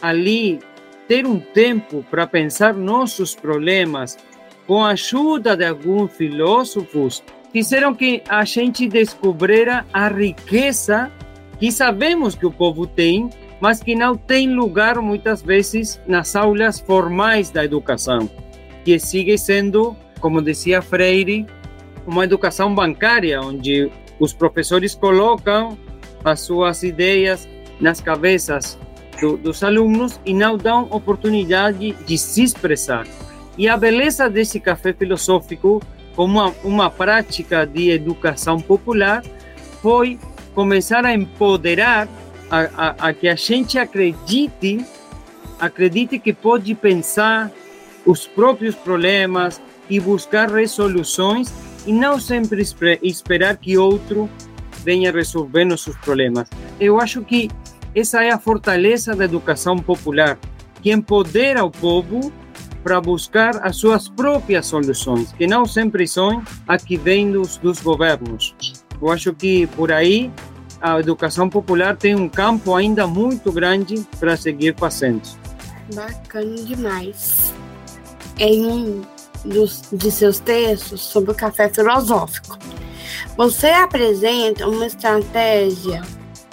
ali, 0.01 0.59
ter 1.07 1.25
um 1.25 1.39
tempo 1.39 2.05
para 2.09 2.27
pensar 2.27 2.73
nossos 2.73 3.35
problemas, 3.35 4.17
com 4.65 4.83
a 4.83 4.89
ajuda 4.89 5.57
de 5.57 5.65
alguns 5.65 6.11
filósofos, 6.15 7.23
fizeram 7.51 7.93
que 7.93 8.21
a 8.29 8.45
gente 8.45 8.87
descobrira 8.87 9.85
a 9.91 10.07
riqueza 10.07 11.11
que 11.59 11.71
sabemos 11.71 12.35
que 12.35 12.45
o 12.45 12.51
povo 12.51 12.87
tem, 12.87 13.29
mas 13.59 13.83
que 13.83 13.95
não 13.95 14.15
tem 14.15 14.53
lugar 14.53 15.01
muitas 15.01 15.41
vezes 15.41 15.99
nas 16.07 16.35
aulas 16.35 16.79
formais 16.79 17.49
da 17.49 17.65
educação, 17.65 18.29
que 18.85 18.97
sigue 18.97 19.37
sendo, 19.37 19.95
como 20.21 20.41
dizia 20.41 20.81
Freire, 20.81 21.45
uma 22.07 22.23
educação 22.23 22.73
bancária, 22.73 23.41
onde 23.41 23.91
os 24.19 24.33
professores 24.33 24.93
colocam 24.93 25.77
as 26.23 26.41
suas 26.41 26.83
ideias 26.83 27.47
nas 27.79 28.01
cabeças 28.01 28.77
do, 29.19 29.37
dos 29.37 29.63
alunos 29.63 30.19
e 30.25 30.33
não 30.33 30.57
dão 30.57 30.87
oportunidade 30.91 31.93
de 32.05 32.17
se 32.17 32.43
expressar. 32.43 33.07
E 33.57 33.67
a 33.67 33.77
beleza 33.77 34.29
desse 34.29 34.59
café 34.59 34.93
filosófico, 34.93 35.81
como 36.15 36.39
uma, 36.39 36.55
uma 36.63 36.89
prática 36.89 37.65
de 37.65 37.89
educação 37.89 38.59
popular, 38.59 39.23
foi 39.81 40.19
começar 40.53 41.05
a 41.05 41.13
empoderar 41.13 42.07
a, 42.49 42.59
a, 42.59 43.07
a, 43.09 43.13
que 43.13 43.27
a 43.27 43.35
gente 43.35 43.77
acredite, 43.77 44.85
acredite 45.59 46.19
que 46.19 46.33
pode 46.33 46.73
pensar 46.75 47.51
os 48.05 48.27
próprios 48.27 48.75
problemas 48.75 49.61
e 49.89 49.99
buscar 49.99 50.49
resoluções 50.49 51.51
e 51.89 51.91
não 51.91 52.19
sempre 52.19 52.63
esperar 53.01 53.57
que 53.57 53.75
outro 53.75 54.29
venha 54.83 55.11
resolver 55.11 55.65
nossos 55.65 55.97
problemas. 55.97 56.47
Eu 56.79 57.01
acho 57.01 57.23
que 57.23 57.49
essa 57.95 58.23
é 58.23 58.29
a 58.29 58.37
fortaleza 58.37 59.15
da 59.15 59.25
educação 59.25 59.75
popular, 59.75 60.37
que 60.83 60.91
empodera 60.91 61.65
o 61.65 61.71
povo 61.71 62.31
para 62.83 63.01
buscar 63.01 63.57
as 63.65 63.77
suas 63.77 64.07
próprias 64.07 64.67
soluções, 64.67 65.33
que 65.33 65.47
não 65.47 65.65
sempre 65.65 66.07
são 66.07 66.43
a 66.67 66.77
que 66.77 66.95
vêm 66.95 67.31
dos, 67.31 67.57
dos 67.57 67.81
governos. 67.81 68.53
Eu 69.01 69.11
acho 69.11 69.33
que 69.33 69.65
por 69.65 69.91
aí 69.91 70.31
a 70.79 70.99
educação 70.99 71.49
popular 71.49 71.97
tem 71.97 72.13
um 72.13 72.29
campo 72.29 72.75
ainda 72.75 73.07
muito 73.07 73.51
grande 73.51 74.05
para 74.19 74.37
seguir 74.37 74.75
fazendo. 74.77 75.23
Bacana 75.95 76.55
demais. 76.55 77.51
Em 78.37 78.67
um 78.67 79.01
dos, 79.45 79.83
de 79.91 80.11
seus 80.11 80.39
textos 80.39 81.01
sobre 81.01 81.31
o 81.31 81.35
café 81.35 81.69
filosófico, 81.69 82.57
você 83.37 83.67
apresenta 83.67 84.67
uma 84.67 84.85
estratégia 84.85 86.01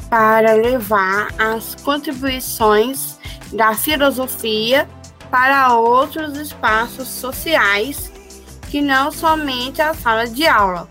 para 0.08 0.54
levar 0.54 1.28
as 1.38 1.74
contribuições 1.76 3.18
da 3.52 3.74
filosofia 3.74 4.88
para 5.30 5.74
outros 5.76 6.36
espaços 6.36 7.08
sociais 7.08 8.10
que 8.70 8.80
não 8.80 9.10
somente 9.10 9.82
a 9.82 9.94
sala 9.94 10.26
de 10.26 10.46
aula, 10.46 10.88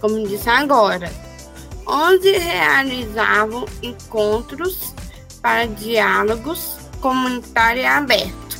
como 0.00 0.26
disse 0.26 0.48
agora, 0.48 1.10
onde 1.86 2.30
realizavam 2.30 3.64
encontros 3.82 4.94
para 5.40 5.66
diálogos 5.66 6.76
comunitário 7.00 7.82
e 7.82 7.86
aberto. 7.86 8.58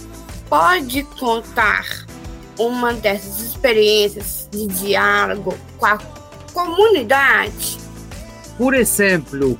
Pode 0.48 1.02
contar 1.18 2.07
uma 2.58 2.92
dessas 2.92 3.40
experiências 3.40 4.48
de 4.50 4.66
diálogo 4.66 5.56
com 5.76 5.86
a 5.86 5.98
comunidade? 6.52 7.78
Por 8.56 8.74
exemplo, 8.74 9.58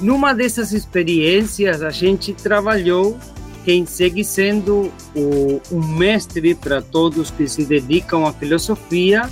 numa 0.00 0.34
dessas 0.34 0.72
experiências 0.72 1.82
a 1.82 1.90
gente 1.90 2.34
trabalhou 2.34 3.18
quem 3.64 3.84
segue 3.84 4.22
sendo 4.22 4.92
o, 5.14 5.60
um 5.72 5.84
mestre 5.96 6.54
para 6.54 6.80
todos 6.80 7.30
que 7.30 7.48
se 7.48 7.64
dedicam 7.64 8.26
à 8.26 8.32
filosofia 8.32 9.28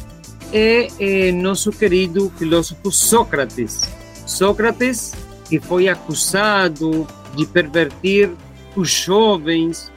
é, 0.53 0.88
é 0.98 1.33
nosso 1.33 1.70
querido 1.70 2.33
filósofo 2.37 2.90
Sócrates. 2.90 3.83
Sócrates, 4.27 5.12
que 5.48 5.61
foi 5.61 5.88
acusado 5.88 7.07
de 7.37 7.46
pervertir 7.46 8.31
os 8.74 8.90
jovens 8.90 9.92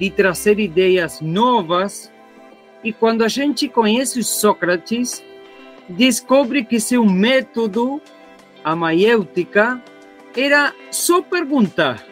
e 0.00 0.10
trazer 0.10 0.58
ideias 0.58 1.20
novas. 1.20 2.10
E 2.82 2.92
quando 2.92 3.22
a 3.22 3.28
gente 3.28 3.68
conhece 3.68 4.24
Sócrates, 4.24 5.22
descobre 5.88 6.64
que 6.64 6.80
seu 6.80 7.04
método, 7.04 8.00
a 8.64 8.74
maiêutica, 8.74 9.82
era 10.34 10.74
só 10.90 11.20
perguntar 11.20 12.10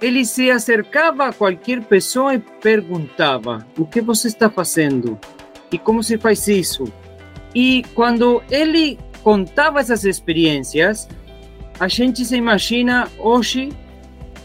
ele 0.00 0.24
se 0.24 0.50
acercava 0.50 1.28
a 1.28 1.32
qualquer 1.32 1.82
pessoa 1.82 2.34
e 2.34 2.38
perguntava: 2.38 3.66
O 3.78 3.86
que 3.86 4.00
você 4.00 4.28
está 4.28 4.50
fazendo? 4.50 5.18
E 5.72 5.78
como 5.78 6.02
se 6.02 6.18
faz 6.18 6.46
isso? 6.48 6.84
E 7.54 7.82
quando 7.94 8.42
ele 8.50 8.98
contava 9.22 9.80
essas 9.80 10.04
experiências, 10.04 11.08
a 11.80 11.88
gente 11.88 12.24
se 12.24 12.36
imagina 12.36 13.08
hoje 13.18 13.70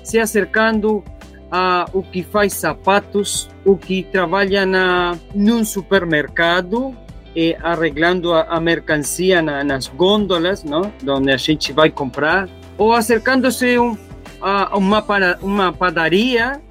se 0.04 0.20
acercando 0.20 1.04
a 1.52 1.86
o 1.94 2.02
que 2.02 2.24
faz 2.24 2.54
sapatos, 2.54 3.50
o 3.66 3.76
que 3.76 4.04
trabalha 4.04 4.66
na 4.66 5.18
num 5.36 5.66
supermercado, 5.66 6.96
e 7.36 7.56
arreglando 7.62 8.34
a, 8.34 8.44
a 8.44 8.60
mercancia 8.60 9.42
na, 9.42 9.64
nas 9.64 9.88
gôndolas, 9.88 10.64
não? 10.64 10.92
Onde 11.08 11.32
a 11.32 11.38
gente 11.38 11.72
vai 11.74 11.90
comprar, 11.90 12.50
ou 12.78 12.94
acercando-se 12.94 13.78
um, 13.78 13.98
a 14.42 14.78
uma, 14.78 15.04
uma 15.42 15.74
padaria 15.74 16.62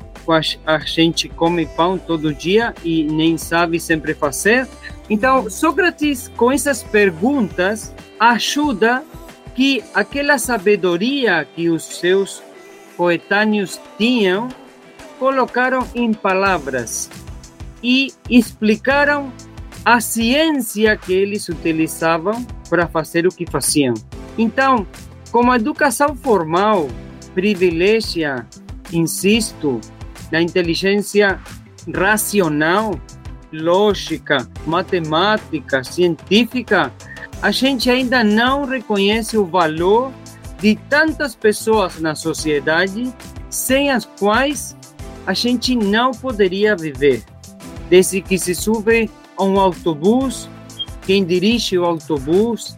a 0.67 0.79
gente 0.79 1.29
come 1.29 1.67
pão 1.67 1.99
todo 1.99 2.33
dia 2.33 2.75
e 2.85 3.05
nem 3.05 3.37
sabe 3.37 3.81
sempre 3.81 4.15
fazer. 4.15 4.69
Então, 5.09 5.51
Sócrates, 5.51 6.31
com 6.37 6.53
essas 6.53 6.83
perguntas, 6.83 7.95
ajuda 8.19 9.03
que 9.55 9.83
aquela 9.93 10.39
sabedoria 10.39 11.45
que 11.57 11.69
os 11.69 11.83
seus 11.83 12.43
coetâneos 12.97 13.81
tinham, 13.99 14.49
colocaram 15.21 15.87
em 15.95 16.15
palavras 16.15 17.11
e 17.83 18.11
explicaram 18.31 19.31
a 19.85 20.01
ciência 20.01 20.97
que 20.97 21.13
eles 21.13 21.47
utilizavam 21.47 22.43
para 22.71 22.89
fazer 22.89 23.27
o 23.27 23.31
que 23.31 23.45
faziam. 23.45 23.93
Então, 24.39 24.87
como 25.31 25.53
a 25.53 25.57
educação 25.57 26.17
formal 26.17 26.89
privilegia, 27.35 28.47
insisto, 28.93 29.79
na 30.33 30.41
inteligência 30.41 31.39
racional, 31.95 32.99
lógica, 33.53 34.49
matemática, 34.67 35.85
científica, 35.85 36.91
a 37.43 37.51
gente 37.51 37.91
ainda 37.91 38.25
não 38.25 38.65
reconhece 38.65 39.37
o 39.37 39.45
valor 39.45 40.13
de 40.61 40.77
tantas 40.89 41.35
pessoas 41.35 42.01
na 42.01 42.15
sociedade 42.15 43.13
sem 43.51 43.91
as 43.91 44.05
quais 44.05 44.77
a 45.31 45.33
gente 45.33 45.77
não 45.77 46.11
poderia 46.11 46.75
viver. 46.75 47.23
Desde 47.89 48.21
que 48.21 48.37
se 48.37 48.53
sube 48.53 49.09
a 49.37 49.45
um 49.45 49.61
autobus, 49.61 50.49
quem 51.03 51.25
dirige 51.25 51.79
o 51.79 51.85
autobus, 51.85 52.77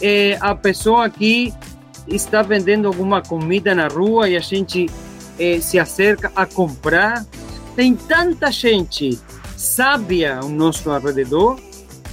é 0.00 0.38
a 0.40 0.54
pessoa 0.54 1.10
que 1.10 1.52
está 2.06 2.40
vendendo 2.40 2.86
alguma 2.86 3.20
comida 3.20 3.74
na 3.74 3.88
rua 3.88 4.28
e 4.28 4.36
a 4.36 4.40
gente 4.40 4.88
é, 5.40 5.60
se 5.60 5.76
acerca 5.76 6.30
a 6.36 6.46
comprar. 6.46 7.26
Tem 7.74 7.96
tanta 7.96 8.52
gente 8.52 9.18
sábia 9.56 10.38
ao 10.38 10.48
nosso 10.48 10.96
redor. 10.98 11.58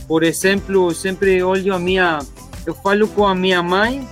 Por 0.08 0.24
exemplo, 0.24 0.90
eu 0.90 0.96
sempre 0.96 1.44
olho 1.44 1.76
a 1.76 1.78
minha, 1.78 2.20
eu 2.66 2.74
falo 2.74 3.08
com 3.10 3.28
a 3.28 3.36
minha 3.36 3.62
mãe, 3.62 4.08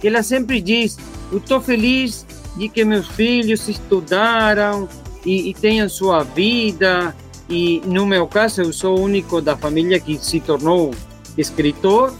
que 0.00 0.08
ela 0.08 0.22
sempre 0.22 0.62
diz: 0.62 0.96
Eu 1.30 1.38
estou 1.38 1.60
feliz 1.60 2.26
de 2.56 2.70
que 2.70 2.86
meus 2.86 3.06
filhos 3.06 3.68
estudaram 3.68 4.88
e, 5.24 5.50
e 5.50 5.54
tenham 5.54 5.88
sua 5.88 6.22
vida. 6.22 7.14
E 7.48 7.82
no 7.84 8.06
meu 8.06 8.26
caso, 8.26 8.62
eu 8.62 8.72
sou 8.72 8.98
o 8.98 9.02
único 9.02 9.40
da 9.40 9.56
família 9.56 9.98
que 9.98 10.16
se 10.18 10.40
tornou 10.40 10.92
escritor. 11.36 12.14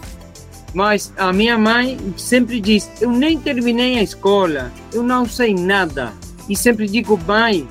Mas 0.72 1.12
a 1.16 1.32
minha 1.32 1.58
mãe 1.58 1.98
sempre 2.16 2.60
diz: 2.60 2.90
Eu 3.00 3.10
nem 3.10 3.38
terminei 3.38 3.98
a 3.98 4.02
escola, 4.02 4.72
eu 4.92 5.02
não 5.02 5.26
sei 5.26 5.54
nada. 5.54 6.12
E 6.48 6.56
sempre 6.56 6.86
digo: 6.86 7.18
Mãe, 7.26 7.66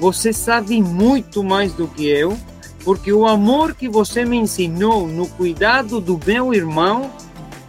você 0.00 0.32
sabe 0.32 0.80
muito 0.80 1.42
mais 1.42 1.72
do 1.72 1.88
que 1.88 2.06
eu, 2.06 2.36
porque 2.84 3.12
o 3.12 3.26
amor 3.26 3.74
que 3.74 3.88
você 3.88 4.24
me 4.24 4.36
ensinou 4.36 5.06
no 5.06 5.28
cuidado 5.28 6.00
do 6.00 6.20
meu 6.24 6.54
irmão, 6.54 7.10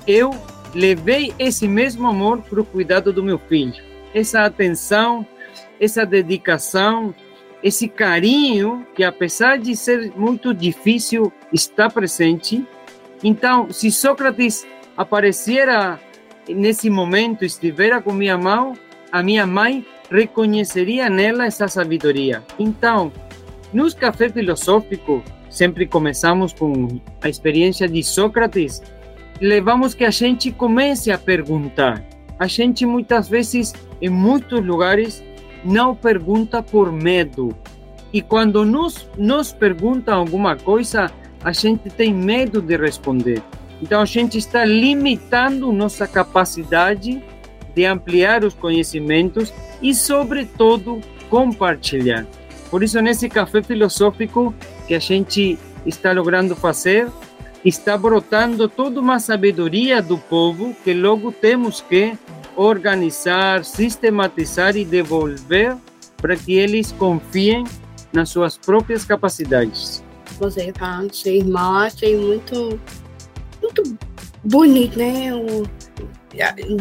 eu 0.07 0.31
levei 0.73 1.33
esse 1.39 1.67
mesmo 1.67 2.07
amor 2.07 2.41
para 2.41 2.61
o 2.61 2.65
cuidado 2.65 3.11
do 3.13 3.23
meu 3.23 3.39
filho. 3.39 3.73
Essa 4.13 4.45
atenção, 4.45 5.25
essa 5.79 6.05
dedicação, 6.05 7.13
esse 7.63 7.87
carinho 7.87 8.85
que, 8.95 9.03
apesar 9.03 9.57
de 9.57 9.75
ser 9.75 10.11
muito 10.15 10.53
difícil, 10.53 11.31
está 11.51 11.89
presente. 11.89 12.65
Então, 13.23 13.71
se 13.71 13.91
Sócrates 13.91 14.67
aparecera 14.95 15.99
nesse 16.47 16.89
momento, 16.89 17.43
estivera 17.43 18.01
com 18.01 18.13
minha 18.13 18.37
mão, 18.37 18.73
a 19.11 19.23
minha 19.23 19.47
mãe 19.47 19.85
reconheceria 20.11 21.09
nela 21.09 21.45
essa 21.45 21.67
sabedoria. 21.67 22.43
Então, 22.59 23.11
nos 23.73 23.93
café 23.93 24.29
filosófico, 24.29 25.23
sempre 25.49 25.87
começamos 25.87 26.53
com 26.53 26.99
a 27.21 27.29
experiência 27.29 27.87
de 27.87 28.03
Sócrates, 28.03 28.81
levamos 29.41 29.93
que 29.93 30.05
a 30.05 30.11
gente 30.11 30.51
comece 30.51 31.11
a 31.11 31.17
perguntar. 31.17 32.03
A 32.37 32.47
gente 32.47 32.85
muitas 32.85 33.27
vezes, 33.27 33.73
em 34.01 34.09
muitos 34.09 34.63
lugares, 34.63 35.23
não 35.65 35.95
pergunta 35.95 36.61
por 36.61 36.91
medo. 36.91 37.55
E 38.13 38.21
quando 38.21 38.63
nos, 38.63 39.09
nos 39.17 39.51
perguntam 39.51 40.19
alguma 40.19 40.55
coisa, 40.55 41.11
a 41.43 41.51
gente 41.51 41.89
tem 41.89 42.13
medo 42.13 42.61
de 42.61 42.77
responder. 42.77 43.41
Então 43.81 44.01
a 44.01 44.05
gente 44.05 44.37
está 44.37 44.63
limitando 44.63 45.71
nossa 45.73 46.07
capacidade 46.07 47.21
de 47.75 47.85
ampliar 47.85 48.45
os 48.45 48.53
conhecimentos 48.53 49.53
e, 49.81 49.93
sobretudo, 49.93 51.01
compartilhar. 51.29 52.25
Por 52.71 52.83
isso, 52.83 53.01
nesse 53.01 53.27
café 53.27 53.61
filosófico 53.61 54.53
que 54.87 54.95
a 54.95 54.99
gente 54.99 55.59
está 55.85 56.11
logrando 56.13 56.55
fazer, 56.55 57.09
está 57.65 57.97
brotando 57.97 58.69
toda 58.69 58.99
uma 58.99 59.19
sabedoria 59.19 60.01
do 60.01 60.17
povo 60.17 60.75
que 60.83 60.93
logo 60.93 61.31
temos 61.31 61.81
que 61.81 62.13
organizar, 62.55 63.63
sistematizar 63.65 64.75
e 64.75 64.85
devolver 64.85 65.75
para 66.17 66.35
que 66.35 66.53
eles 66.53 66.91
confiem 66.93 67.65
nas 68.13 68.29
suas 68.29 68.57
próprias 68.57 69.03
capacidades. 69.03 70.03
Você 70.39 70.71
de 70.71 71.15
ser 71.15 71.37
irmão, 71.37 71.75
achei 71.75 72.17
muito, 72.17 72.79
muito 73.61 73.97
bonito, 74.43 74.97
né? 74.97 75.33
O, 75.33 75.63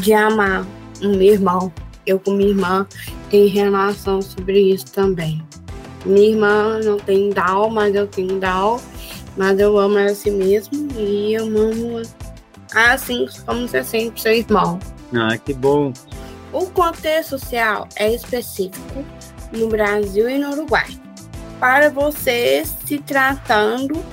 de 0.00 0.12
amar 0.12 0.66
meu 1.00 1.20
irmão. 1.20 1.72
Eu 2.06 2.18
com 2.18 2.32
minha 2.32 2.50
irmã 2.50 2.87
tem 3.30 3.46
relação 3.46 4.20
sobre 4.20 4.60
isso 4.60 4.87
também. 4.87 5.42
Minha 6.04 6.28
irmã 6.30 6.80
não 6.84 6.98
tem 6.98 7.30
Down, 7.30 7.70
mas 7.70 7.94
eu 7.94 8.06
tenho 8.06 8.38
Down. 8.38 8.78
Mas 9.37 9.58
eu 9.58 9.76
amo 9.78 9.98
ela 9.98 10.10
assim 10.10 10.30
mesmo 10.30 10.88
e 10.96 11.34
eu 11.34 11.44
amo 11.44 12.02
assim 12.74 13.26
como 13.46 13.66
você 13.66 13.82
sente 13.82 14.20
seu 14.20 14.32
irmão. 14.32 14.78
Ah, 15.16 15.38
que 15.38 15.55
bom. 15.55 15.92
O 16.53 16.66
contexto 16.66 17.31
social 17.31 17.88
é 17.96 18.12
específico 18.12 19.05
no 19.53 19.68
Brasil 19.68 20.29
e 20.29 20.38
no 20.38 20.50
Uruguai. 20.50 20.88
Para 21.61 21.88
você 21.90 22.64
se 22.87 22.98
tratando 22.98 24.05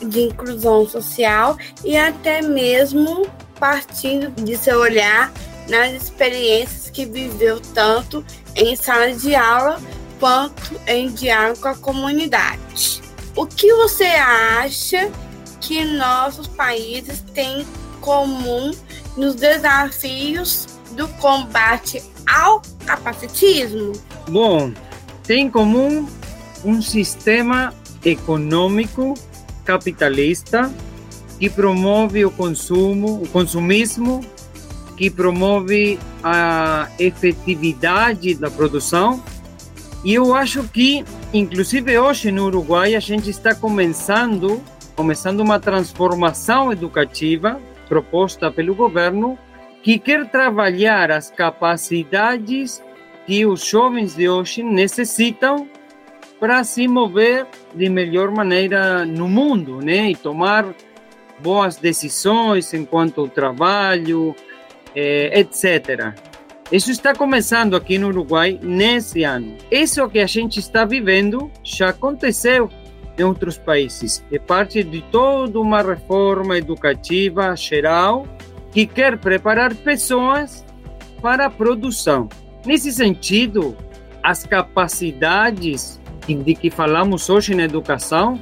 de 0.00 0.22
inclusão 0.22 0.86
social 0.88 1.56
e 1.84 1.96
até 1.96 2.42
mesmo 2.42 3.26
partindo 3.58 4.30
de 4.42 4.56
seu 4.56 4.80
olhar 4.80 5.32
nas 5.68 5.92
experiências 5.92 6.90
que 6.90 7.06
viveu 7.06 7.60
tanto 7.74 8.24
em 8.56 8.74
sala 8.74 9.12
de 9.12 9.34
aula 9.34 9.80
quanto 10.18 10.80
em 10.86 11.08
diálogo 11.10 11.60
com 11.60 11.68
a 11.68 11.76
comunidade. 11.76 13.00
O 13.36 13.46
que 13.46 13.72
você 13.74 14.04
acha 14.04 15.10
que 15.60 15.84
nossos 15.84 16.48
países 16.48 17.22
têm 17.32 17.66
comum 18.00 18.72
nos 19.16 19.34
desafios 19.34 20.66
do 20.92 21.08
combate 21.08 22.02
ao 22.26 22.62
capacitismo? 22.86 23.92
Bom, 24.28 24.72
tem 25.24 25.46
em 25.46 25.50
comum 25.50 26.08
um 26.64 26.80
sistema 26.80 27.74
econômico 28.04 29.14
capitalista 29.64 30.72
que 31.38 31.48
promove 31.50 32.24
o 32.24 32.30
consumo, 32.30 33.22
o 33.22 33.28
consumismo, 33.28 34.24
que 34.96 35.10
promove 35.10 35.98
a 36.22 36.88
efetividade 36.98 38.34
da 38.34 38.50
produção 38.50 39.22
e 40.04 40.14
eu 40.14 40.34
acho 40.34 40.64
que, 40.64 41.04
inclusive 41.32 41.96
hoje 41.96 42.32
no 42.32 42.46
Uruguai, 42.46 42.96
a 42.96 43.00
gente 43.00 43.30
está 43.30 43.54
começando, 43.54 44.60
começando 44.96 45.40
uma 45.40 45.60
transformação 45.60 46.72
educativa 46.72 47.60
proposta 47.92 48.50
pelo 48.50 48.74
governo 48.74 49.38
que 49.82 49.98
quer 49.98 50.26
trabalhar 50.30 51.10
as 51.10 51.30
capacidades 51.30 52.82
que 53.26 53.44
os 53.44 53.66
jovens 53.66 54.16
de 54.16 54.30
hoje 54.30 54.62
necessitam 54.62 55.68
para 56.40 56.64
se 56.64 56.88
mover 56.88 57.46
de 57.74 57.90
melhor 57.90 58.30
maneira 58.30 59.04
no 59.04 59.28
mundo, 59.28 59.82
né? 59.82 60.10
E 60.10 60.16
tomar 60.16 60.74
boas 61.38 61.76
decisões 61.76 62.72
enquanto 62.72 63.20
ao 63.20 63.28
trabalho, 63.28 64.34
eh, 64.96 65.38
etc. 65.38 66.14
Isso 66.72 66.90
está 66.90 67.14
começando 67.14 67.76
aqui 67.76 67.98
no 67.98 68.08
Uruguai 68.08 68.58
nesse 68.62 69.22
ano. 69.22 69.54
Isso 69.70 70.08
que 70.08 70.18
a 70.18 70.26
gente 70.26 70.58
está 70.58 70.86
vivendo 70.86 71.50
já 71.62 71.90
aconteceu 71.90 72.70
em 73.18 73.22
outros 73.22 73.58
países. 73.58 74.24
É 74.32 74.38
parte 74.38 74.82
de 74.82 75.02
toda 75.10 75.60
uma 75.60 75.82
reforma 75.82 76.56
educativa 76.56 77.54
geral 77.56 78.26
que 78.72 78.86
quer 78.86 79.18
preparar 79.18 79.74
pessoas 79.74 80.64
para 81.20 81.46
a 81.46 81.50
produção. 81.50 82.28
Nesse 82.64 82.92
sentido, 82.92 83.76
as 84.22 84.44
capacidades 84.44 86.00
de 86.26 86.54
que 86.54 86.70
falamos 86.70 87.28
hoje 87.28 87.54
na 87.54 87.64
educação 87.64 88.40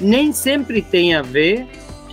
nem 0.00 0.32
sempre 0.32 0.82
têm 0.82 1.14
a 1.14 1.22
ver 1.22 1.66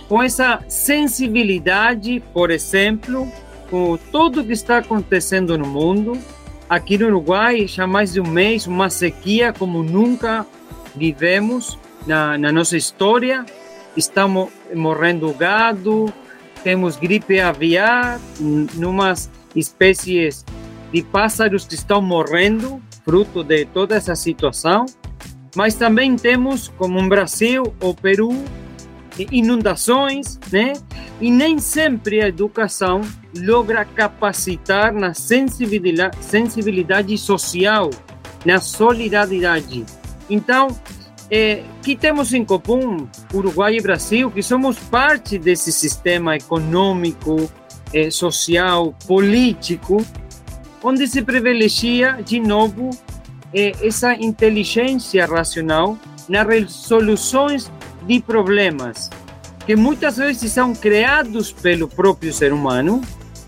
com 0.08 0.22
essa 0.22 0.60
sensibilidade, 0.66 2.22
por 2.32 2.50
exemplo, 2.50 3.30
com 3.70 3.96
tudo 4.10 4.44
que 4.44 4.52
está 4.52 4.78
acontecendo 4.78 5.56
no 5.56 5.66
mundo, 5.66 6.18
aqui 6.68 6.98
no 6.98 7.06
Uruguai 7.06 7.66
já 7.66 7.86
mais 7.86 8.14
de 8.14 8.20
um 8.20 8.26
mês, 8.26 8.66
uma 8.66 8.90
sequia 8.90 9.52
como 9.52 9.82
nunca 9.82 10.44
vivemos 10.96 11.78
na, 12.06 12.38
na 12.38 12.52
nossa 12.52 12.76
história. 12.76 13.44
Estamos 13.96 14.48
morrendo 14.74 15.32
gado, 15.34 16.12
temos 16.62 16.96
gripe 16.96 17.40
aviar, 17.40 18.20
numas 18.74 19.30
espécies 19.54 20.44
de 20.92 21.02
pássaros 21.02 21.64
que 21.64 21.74
estão 21.74 22.00
morrendo, 22.00 22.80
fruto 23.04 23.42
de 23.42 23.64
toda 23.66 23.96
essa 23.96 24.14
situação. 24.14 24.86
Mas 25.56 25.74
também 25.74 26.16
temos, 26.16 26.68
como 26.78 27.00
no 27.00 27.08
Brasil 27.08 27.74
ou 27.80 27.94
Peru, 27.94 28.30
inundações, 29.30 30.38
né? 30.52 30.74
E 31.20 31.30
nem 31.30 31.58
sempre 31.58 32.22
a 32.22 32.28
educação 32.28 33.00
logra 33.36 33.84
capacitar 33.84 34.92
na 34.92 35.12
sensibilidade, 35.12 36.16
sensibilidade 36.24 37.16
social, 37.18 37.90
na 38.44 38.60
solidariedade. 38.60 39.84
Então, 40.28 40.68
é, 41.30 41.62
que 41.82 41.94
temos 41.94 42.32
em 42.34 42.44
comum 42.44 43.06
Uruguai 43.32 43.76
e 43.76 43.80
Brasil, 43.80 44.30
que 44.30 44.42
somos 44.42 44.78
parte 44.78 45.38
desse 45.38 45.70
sistema 45.70 46.36
econômico, 46.36 47.50
é, 47.92 48.10
social, 48.10 48.94
político, 49.06 50.04
onde 50.82 51.06
se 51.06 51.22
privilegia 51.22 52.18
de 52.24 52.40
novo 52.40 52.90
é, 53.52 53.72
essa 53.86 54.14
inteligência 54.14 55.26
racional 55.26 55.98
nas 56.28 56.46
resoluções 56.46 57.70
de 58.06 58.20
problemas 58.20 59.10
que 59.66 59.76
muitas 59.76 60.16
vezes 60.16 60.52
são 60.52 60.74
criados 60.74 61.52
pelo 61.52 61.86
próprio 61.86 62.32
ser 62.32 62.52
humano. 62.52 63.02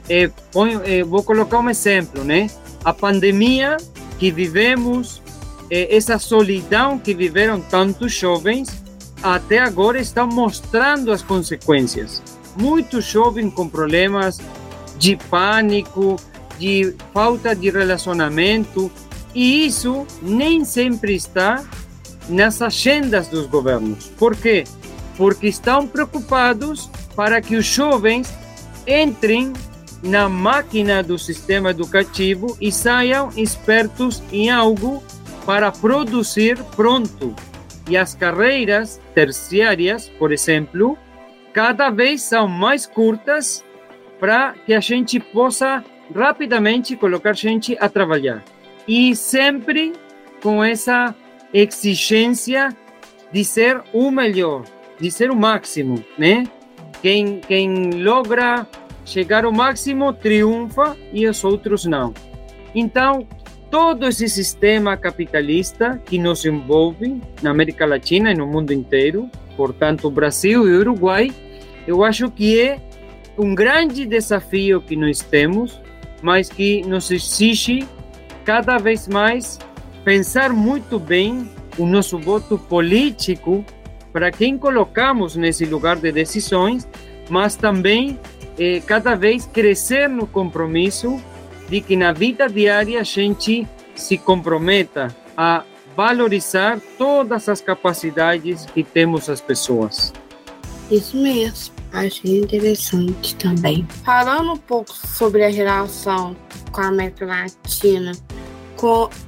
É, 0.08 0.30
vou 1.04 1.22
colocar 1.22 1.58
um 1.58 1.70
exemplo, 1.70 2.22
né? 2.22 2.48
A 2.84 2.92
pandemia 2.92 3.76
que 4.18 4.30
vivemos, 4.30 5.21
essa 5.74 6.18
solidão 6.18 6.98
que 6.98 7.14
viveram 7.14 7.58
tantos 7.58 8.12
jovens, 8.12 8.68
até 9.22 9.58
agora 9.58 9.98
estão 9.98 10.26
mostrando 10.26 11.10
as 11.10 11.22
consequências. 11.22 12.22
Muitos 12.56 13.06
jovens 13.06 13.54
com 13.54 13.66
problemas 13.66 14.38
de 14.98 15.16
pânico, 15.16 16.16
de 16.58 16.94
falta 17.14 17.56
de 17.56 17.70
relacionamento, 17.70 18.90
e 19.34 19.66
isso 19.66 20.06
nem 20.20 20.62
sempre 20.62 21.14
está 21.14 21.64
nas 22.28 22.60
agendas 22.60 23.28
dos 23.28 23.46
governos. 23.46 24.08
Por 24.18 24.36
quê? 24.36 24.64
Porque 25.16 25.46
estão 25.46 25.86
preocupados 25.86 26.90
para 27.16 27.40
que 27.40 27.56
os 27.56 27.64
jovens 27.64 28.28
entrem 28.86 29.54
na 30.02 30.28
máquina 30.28 31.02
do 31.02 31.18
sistema 31.18 31.70
educativo 31.70 32.56
e 32.60 32.70
saiam 32.70 33.30
espertos 33.36 34.22
em 34.30 34.50
algo 34.50 35.02
para 35.44 35.70
produzir 35.70 36.62
pronto. 36.76 37.34
E 37.88 37.96
as 37.96 38.14
carreiras 38.14 39.00
terciárias, 39.14 40.08
por 40.18 40.32
exemplo, 40.32 40.96
cada 41.52 41.90
vez 41.90 42.22
são 42.22 42.46
mais 42.46 42.86
curtas 42.86 43.64
para 44.20 44.54
que 44.64 44.72
a 44.72 44.80
gente 44.80 45.18
possa 45.18 45.84
rapidamente 46.14 46.96
colocar 46.96 47.34
gente 47.34 47.76
a 47.80 47.88
trabalhar. 47.88 48.44
E 48.86 49.16
sempre 49.16 49.92
com 50.42 50.62
essa 50.62 51.14
exigência 51.52 52.76
de 53.32 53.44
ser 53.44 53.82
o 53.92 54.10
melhor, 54.10 54.64
de 55.00 55.10
ser 55.10 55.30
o 55.30 55.36
máximo, 55.36 56.04
né? 56.18 56.44
Quem, 57.00 57.40
quem 57.40 58.02
logra 58.02 58.66
chegar 59.04 59.44
ao 59.44 59.52
máximo 59.52 60.12
triunfa 60.12 60.96
e 61.12 61.26
os 61.26 61.42
outros 61.42 61.84
não. 61.84 62.14
Então, 62.74 63.26
todo 63.72 64.06
esse 64.06 64.28
sistema 64.28 64.98
capitalista 64.98 65.98
que 66.04 66.18
nos 66.18 66.44
envolve 66.44 67.22
na 67.40 67.52
América 67.52 67.86
Latina 67.86 68.30
e 68.30 68.34
no 68.34 68.46
mundo 68.46 68.70
inteiro, 68.70 69.30
portanto, 69.56 70.10
Brasil 70.10 70.68
e 70.68 70.76
Uruguai, 70.76 71.32
eu 71.86 72.04
acho 72.04 72.30
que 72.30 72.60
é 72.60 72.78
um 73.38 73.54
grande 73.54 74.04
desafio 74.04 74.82
que 74.82 74.94
nós 74.94 75.22
temos, 75.22 75.80
mas 76.20 76.50
que 76.50 76.82
nos 76.82 77.10
exige 77.10 77.88
cada 78.44 78.76
vez 78.76 79.08
mais 79.08 79.58
pensar 80.04 80.52
muito 80.52 80.98
bem 80.98 81.48
o 81.78 81.86
nosso 81.86 82.18
voto 82.18 82.58
político 82.58 83.64
para 84.12 84.30
quem 84.30 84.58
colocamos 84.58 85.34
nesse 85.34 85.64
lugar 85.64 85.96
de 85.96 86.12
decisões, 86.12 86.86
mas 87.30 87.56
também 87.56 88.20
eh, 88.58 88.82
cada 88.84 89.14
vez 89.14 89.46
crescer 89.46 90.10
no 90.10 90.26
compromisso 90.26 91.18
de 91.72 91.80
que 91.80 91.96
na 91.96 92.12
vida 92.12 92.50
diária 92.50 93.00
a 93.00 93.02
gente 93.02 93.66
se 93.94 94.18
comprometa 94.18 95.08
a 95.34 95.64
valorizar 95.96 96.78
todas 96.98 97.48
as 97.48 97.62
capacidades 97.62 98.66
que 98.66 98.84
temos 98.84 99.30
as 99.30 99.40
pessoas. 99.40 100.12
Isso 100.90 101.16
mesmo, 101.16 101.74
achei 101.90 102.40
interessante 102.40 103.34
também. 103.36 103.88
Falando 104.04 104.52
um 104.52 104.56
pouco 104.58 104.92
sobre 104.92 105.46
a 105.46 105.48
relação 105.48 106.36
com 106.70 106.82
a 106.82 106.88
América 106.88 107.24
Latina, 107.24 108.12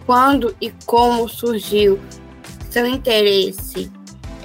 quando 0.05 0.55
e 0.61 0.71
como 0.85 1.27
surgiu 1.27 1.99
seu 2.69 2.87
interesse 2.87 3.91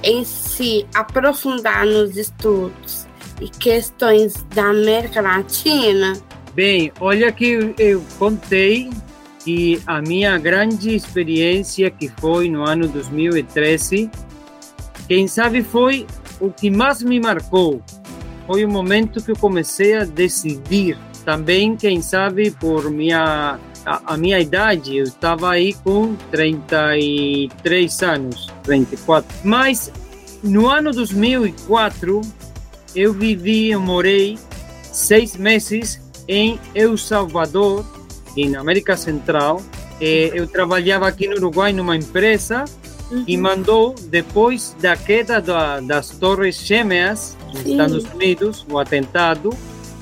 em 0.04 0.24
se 0.24 0.88
aprofundar 0.96 1.86
nos 1.86 2.16
estudos 2.16 3.06
e 3.42 3.50
questões 3.50 4.42
da 4.56 4.70
América 4.70 5.20
Latina? 5.20 6.14
Bem, 6.54 6.92
olha 7.00 7.32
que 7.32 7.74
eu 7.78 8.04
contei 8.18 8.90
que 9.44 9.82
a 9.86 10.02
minha 10.02 10.38
grande 10.38 10.96
experiência 10.96 11.90
que 11.90 12.10
foi 12.20 12.50
no 12.50 12.64
ano 12.68 12.88
2013, 12.88 14.10
quem 15.08 15.28
sabe 15.28 15.64
foi 15.64 16.06
o 16.40 16.50
que 16.50 16.70
mais 16.70 17.02
me 17.02 17.20
marcou. 17.20 17.82
Foi 18.46 18.66
o 18.66 18.70
momento 18.70 19.24
que 19.24 19.32
eu 19.32 19.38
comecei 19.38 19.96
a 19.96 20.06
decidir. 20.06 20.98
Também, 21.24 21.76
quem 21.76 22.02
sabe, 22.02 22.52
por 22.52 22.90
minha 22.90 23.60
a, 23.86 24.14
a, 24.14 24.18
minha 24.18 24.40
idade, 24.40 24.98
eu 24.98 25.04
estava 25.04 25.52
aí 25.52 25.74
com 25.74 26.16
33 26.32 28.04
anos, 28.04 28.48
34. 28.64 29.38
Mas 29.44 29.92
no 30.44 30.68
ano 30.68 30.92
2004, 30.92 32.22
eu 32.96 33.14
vivi, 33.14 33.70
eu 33.70 33.80
morei 33.80 34.38
seis 34.92 35.36
meses 35.36 36.09
em 36.30 36.60
El 36.76 36.96
Salvador, 36.98 37.84
na 38.38 38.62
América 38.62 38.96
Central. 38.96 39.62
Eh, 40.00 40.32
eu 40.34 40.48
trabalhava 40.48 41.08
aqui 41.08 41.28
no 41.28 41.36
Uruguai 41.36 41.74
numa 41.74 41.98
empresa 41.98 42.64
uhum. 43.12 43.24
e 43.28 43.36
mandou, 43.36 43.96
depois 44.08 44.76
da 44.80 44.96
queda 44.96 45.42
da, 45.42 45.82
das 45.82 46.12
Torres 46.12 46.58
Gêmeas 46.64 47.36
nos 47.52 47.66
Estados 47.66 48.06
Unidos, 48.14 48.66
o 48.70 48.78
atentado, 48.78 49.50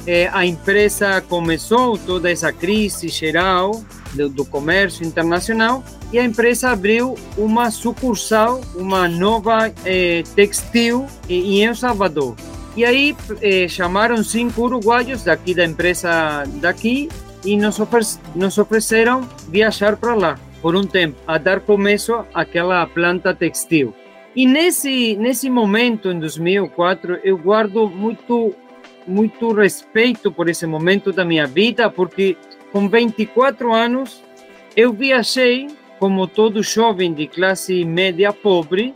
é, 0.05 0.29
a 0.31 0.45
empresa 0.45 1.19
começou 1.21 1.97
toda 1.97 2.31
essa 2.31 2.51
crise 2.53 3.09
geral 3.09 3.83
do, 4.13 4.29
do, 4.29 4.45
comércio 4.45 5.05
internacional 5.05 5.83
e 6.13 6.19
a 6.19 6.23
empresa 6.23 6.69
abriu 6.69 7.15
uma 7.37 7.69
sucursal, 7.71 8.61
uma 8.75 9.07
nova 9.07 9.71
é, 9.83 10.23
textil 10.35 11.07
em 11.27 11.65
El 11.65 11.75
Salvador. 11.75 12.35
E 12.77 12.85
aí 12.85 13.15
é, 13.41 13.67
chamaram 13.67 14.23
cinco 14.23 14.61
uruguaios 14.61 15.23
daqui 15.23 15.55
da 15.55 15.65
empresa 15.65 16.43
daqui 16.61 17.09
e 17.43 17.57
nos, 17.57 17.79
oferec 17.79 18.19
nos 18.35 18.55
ofereceram 18.59 19.27
viajar 19.49 19.97
para 19.97 20.13
lá 20.13 20.39
por 20.61 20.75
um 20.75 20.83
tempo, 20.83 21.17
a 21.25 21.39
dar 21.39 21.59
começo 21.61 22.23
àquela 22.31 22.85
planta 22.85 23.33
textil. 23.33 23.95
E 24.35 24.45
nesse, 24.45 25.15
nesse 25.15 25.49
momento, 25.49 26.11
em 26.11 26.19
2004, 26.19 27.19
eu 27.23 27.35
guardo 27.35 27.89
muito 27.89 28.53
muito 29.07 29.53
respeito 29.53 30.31
por 30.31 30.47
esse 30.47 30.67
momento 30.67 31.11
da 31.11 31.25
minha 31.25 31.47
vida, 31.47 31.89
porque 31.89 32.37
com 32.71 32.87
24 32.87 33.73
anos 33.73 34.21
eu 34.75 34.93
viajei 34.93 35.67
como 35.97 36.27
todo 36.27 36.61
jovem 36.61 37.11
de 37.11 37.25
classe 37.25 37.83
média 37.83 38.31
pobre, 38.31 38.93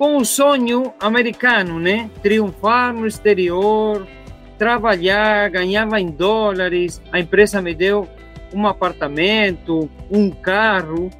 com 0.00 0.16
o 0.16 0.24
sonho 0.24 0.94
americano, 0.98 1.78
né? 1.78 2.08
Triunfar 2.22 2.94
no 2.94 3.06
exterior, 3.06 4.08
trabalhar, 4.56 5.50
ganhava 5.50 6.00
em 6.00 6.06
dólares, 6.06 7.02
a 7.12 7.20
empresa 7.20 7.60
me 7.60 7.74
deu 7.74 8.08
um 8.54 8.66
apartamento, 8.66 9.90
um 10.10 10.30
carro, 10.30 11.10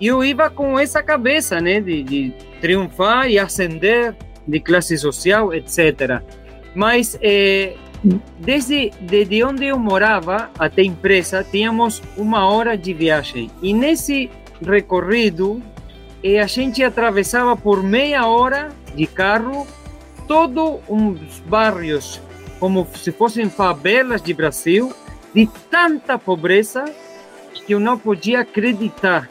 e 0.00 0.08
eu 0.08 0.24
ia 0.24 0.50
com 0.50 0.76
essa 0.80 1.00
cabeça, 1.00 1.60
né? 1.60 1.80
De, 1.80 2.02
de 2.02 2.34
triunfar 2.60 3.30
e 3.30 3.38
ascender 3.38 4.16
de 4.48 4.58
classe 4.58 4.98
social, 4.98 5.54
etc. 5.54 6.20
Mas 6.74 7.16
é, 7.22 7.76
desde, 8.40 8.90
desde 9.00 9.44
onde 9.44 9.66
eu 9.66 9.78
morava 9.78 10.50
até 10.58 10.82
a 10.82 10.86
empresa, 10.86 11.46
tínhamos 11.48 12.02
uma 12.16 12.48
hora 12.48 12.76
de 12.76 12.92
viagem. 12.92 13.48
E 13.62 13.72
nesse 13.72 14.28
recorrido, 14.60 15.62
é, 16.22 16.40
a 16.40 16.46
gente 16.46 16.82
atravessava 16.82 17.56
por 17.56 17.82
meia 17.82 18.26
hora 18.26 18.70
de 18.94 19.06
carro 19.06 19.66
todos 20.28 20.80
os 20.88 21.40
bairros, 21.46 22.20
como 22.60 22.86
se 22.94 23.10
fossem 23.10 23.50
favelas 23.50 24.22
de 24.22 24.32
Brasil, 24.32 24.92
de 25.34 25.48
tanta 25.70 26.18
pobreza, 26.18 26.84
que 27.66 27.74
eu 27.74 27.80
não 27.80 27.98
podia 27.98 28.40
acreditar. 28.40 29.28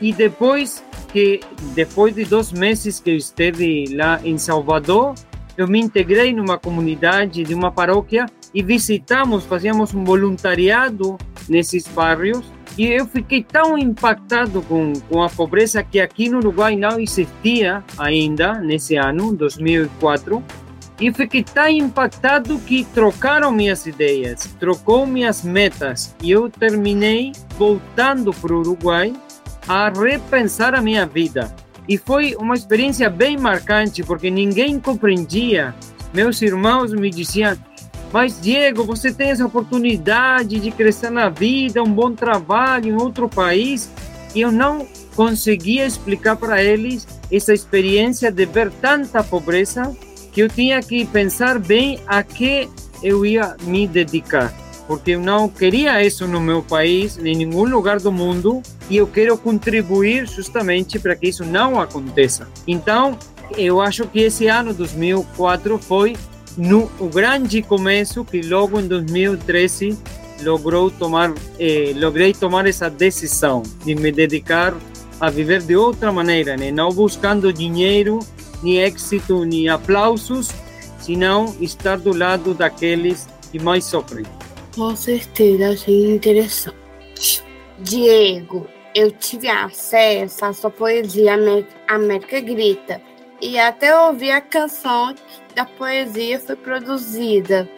E 0.00 0.12
depois 0.12 0.82
que 1.12 1.40
depois 1.74 2.14
de 2.14 2.24
dois 2.24 2.52
meses 2.52 3.00
que 3.00 3.10
eu 3.10 3.16
esteve 3.16 3.86
lá 3.94 4.20
em 4.22 4.36
Salvador, 4.36 5.14
eu 5.56 5.66
me 5.66 5.80
integrei 5.80 6.32
numa 6.32 6.58
comunidade 6.58 7.42
de 7.42 7.54
uma 7.54 7.72
paróquia 7.72 8.26
e 8.54 8.62
visitamos, 8.62 9.44
fazíamos 9.44 9.92
um 9.94 10.04
voluntariado 10.04 11.18
nesses 11.48 11.86
bairros 11.88 12.44
e 12.78 12.86
eu 12.86 13.06
fiquei 13.06 13.42
tão 13.42 13.76
impactado 13.76 14.62
com, 14.62 14.92
com 15.08 15.20
a 15.20 15.28
pobreza 15.28 15.82
que 15.82 15.98
aqui 15.98 16.28
no 16.28 16.38
Uruguai 16.38 16.76
não 16.76 17.00
existia 17.00 17.82
ainda 17.98 18.54
nesse 18.60 18.94
ano, 18.94 19.34
2004. 19.34 20.40
E 21.00 21.12
fiquei 21.12 21.42
tão 21.42 21.68
impactado 21.68 22.56
que 22.60 22.84
trocaram 22.84 23.50
minhas 23.50 23.84
ideias, 23.84 24.44
trocou 24.60 25.04
minhas 25.06 25.42
metas. 25.42 26.14
E 26.22 26.30
eu 26.30 26.48
terminei 26.48 27.32
voltando 27.56 28.32
para 28.32 28.54
o 28.54 28.60
Uruguai 28.60 29.12
a 29.66 29.90
repensar 29.90 30.72
a 30.74 30.80
minha 30.80 31.04
vida. 31.04 31.52
E 31.88 31.98
foi 31.98 32.36
uma 32.36 32.54
experiência 32.54 33.10
bem 33.10 33.36
marcante, 33.36 34.04
porque 34.04 34.30
ninguém 34.30 34.78
compreendia. 34.78 35.74
Meus 36.14 36.42
irmãos 36.42 36.92
me 36.92 37.10
diziam: 37.10 37.56
Mas, 38.12 38.40
Diego, 38.40 38.84
você 38.84 39.12
tem 39.12 39.30
essa 39.30 39.44
oportunidade 39.44 40.58
de 40.58 40.70
crescer 40.70 41.10
na 41.10 41.28
vida, 41.28 41.82
um 41.82 41.92
bom 41.92 42.12
trabalho 42.12 42.88
em 42.88 43.00
outro 43.00 43.28
país. 43.28 43.90
E 44.34 44.40
eu 44.40 44.50
não 44.50 44.86
conseguia 45.14 45.86
explicar 45.86 46.36
para 46.36 46.62
eles 46.62 47.06
essa 47.30 47.52
experiência 47.52 48.30
de 48.30 48.46
ver 48.46 48.70
tanta 48.80 49.22
pobreza 49.22 49.94
que 50.32 50.40
eu 50.40 50.48
tinha 50.48 50.80
que 50.82 51.04
pensar 51.04 51.58
bem 51.58 51.98
a 52.06 52.22
que 52.22 52.68
eu 53.02 53.24
ia 53.24 53.56
me 53.62 53.86
dedicar 53.86 54.52
porque 54.88 55.10
eu 55.10 55.20
não 55.20 55.50
queria 55.50 56.02
isso 56.02 56.26
no 56.26 56.40
meu 56.40 56.62
país, 56.62 57.18
em 57.18 57.36
nenhum 57.36 57.64
lugar 57.64 58.00
do 58.00 58.10
mundo, 58.10 58.62
e 58.88 58.96
eu 58.96 59.06
quero 59.06 59.36
contribuir 59.36 60.26
justamente 60.26 60.98
para 60.98 61.14
que 61.14 61.28
isso 61.28 61.44
não 61.44 61.78
aconteça. 61.78 62.48
Então, 62.66 63.18
eu 63.54 63.82
acho 63.82 64.06
que 64.06 64.20
esse 64.20 64.46
ano 64.46 64.72
2004 64.72 65.78
foi 65.78 66.16
no 66.58 66.90
o 66.98 67.08
grande 67.08 67.62
começo 67.62 68.24
que 68.24 68.42
logo 68.42 68.80
em 68.80 68.88
2013 68.88 69.96
logrou 70.42 70.90
tomar 70.90 71.32
eh, 71.58 71.92
logrei 71.94 72.34
tomar 72.34 72.66
essa 72.66 72.90
decisão 72.90 73.62
de 73.84 73.94
me 73.94 74.10
dedicar 74.10 74.74
a 75.20 75.30
viver 75.30 75.62
de 75.62 75.76
outra 75.76 76.12
maneira, 76.12 76.56
né? 76.56 76.70
não 76.70 76.90
buscando 76.90 77.52
dinheiro, 77.52 78.18
nem 78.62 78.78
êxito, 78.78 79.44
nem 79.44 79.68
aplausos, 79.68 80.50
senão 81.00 81.54
estar 81.60 81.98
do 81.98 82.16
lado 82.16 82.54
daqueles 82.54 83.26
que 83.50 83.58
mais 83.58 83.84
sofrem. 83.84 84.24
Com 84.74 84.94
certeza, 84.94 85.70
achei 85.70 86.14
interessante. 86.14 87.42
Diego, 87.80 88.66
eu 88.94 89.10
tive 89.10 89.48
acesso 89.48 90.44
à 90.44 90.52
sua 90.52 90.70
poesia 90.70 91.34
América 91.88 92.40
Grita 92.40 93.00
e 93.40 93.58
até 93.58 93.96
ouvi 94.06 94.30
a 94.30 94.40
canção 94.40 95.14
da 95.58 95.64
poesia 95.64 96.38
foi 96.38 96.54
produzida. 96.54 97.68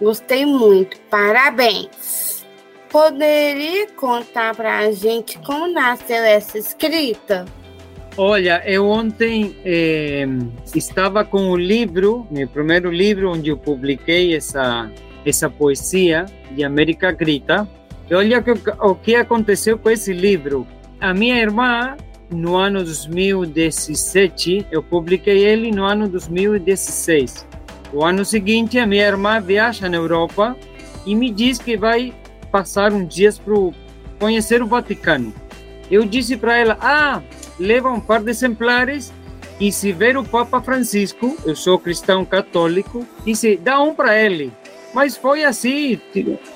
Gostei 0.00 0.46
muito, 0.46 0.98
parabéns. 1.10 2.46
Poderia 2.88 3.86
contar 3.88 4.56
para 4.56 4.78
a 4.78 4.92
gente 4.92 5.38
como 5.40 5.70
nasceu 5.70 6.24
essa 6.24 6.58
escrita? 6.58 7.44
Olha, 8.16 8.62
eu 8.66 8.86
ontem 8.86 9.54
eh, 9.62 10.26
estava 10.74 11.22
com 11.22 11.50
o 11.50 11.56
livro, 11.56 12.26
meu 12.30 12.48
primeiro 12.48 12.90
livro, 12.90 13.30
onde 13.30 13.50
eu 13.50 13.58
publiquei 13.58 14.34
essa 14.34 14.90
essa 15.24 15.48
poesia 15.48 16.24
de 16.50 16.64
América 16.64 17.12
Grita. 17.12 17.68
E 18.10 18.14
olha 18.14 18.42
o 18.80 18.94
que 18.94 19.14
aconteceu 19.14 19.78
com 19.78 19.88
esse 19.88 20.12
livro. 20.12 20.66
A 21.00 21.14
minha 21.14 21.38
irmã, 21.38 21.96
no 22.32 22.56
ano 22.56 22.82
2017, 22.82 24.66
eu 24.70 24.82
publiquei 24.82 25.44
ele 25.44 25.70
no 25.70 25.84
ano 25.84 26.08
2016. 26.08 27.46
O 27.92 28.04
ano 28.04 28.24
seguinte, 28.24 28.78
a 28.78 28.86
minha 28.86 29.06
irmã 29.06 29.40
viaja 29.40 29.88
na 29.88 29.96
Europa 29.96 30.56
e 31.04 31.14
me 31.14 31.30
diz 31.30 31.58
que 31.58 31.76
vai 31.76 32.12
passar 32.50 32.92
uns 32.92 33.14
dias 33.14 33.38
para 33.38 33.54
conhecer 34.18 34.62
o 34.62 34.66
Vaticano. 34.66 35.32
Eu 35.90 36.04
disse 36.04 36.36
para 36.36 36.56
ela: 36.56 36.78
Ah, 36.80 37.22
leva 37.58 37.90
um 37.90 38.00
par 38.00 38.22
de 38.22 38.30
exemplares 38.30 39.12
e 39.60 39.70
se 39.70 39.92
ver 39.92 40.16
o 40.16 40.24
Papa 40.24 40.60
Francisco, 40.60 41.36
eu 41.44 41.54
sou 41.54 41.78
cristão 41.78 42.24
católico, 42.24 43.06
disse: 43.24 43.56
dá 43.56 43.80
um 43.80 43.94
para 43.94 44.20
ele. 44.20 44.52
Mas 44.92 45.16
foi 45.16 45.44
assim, 45.44 46.00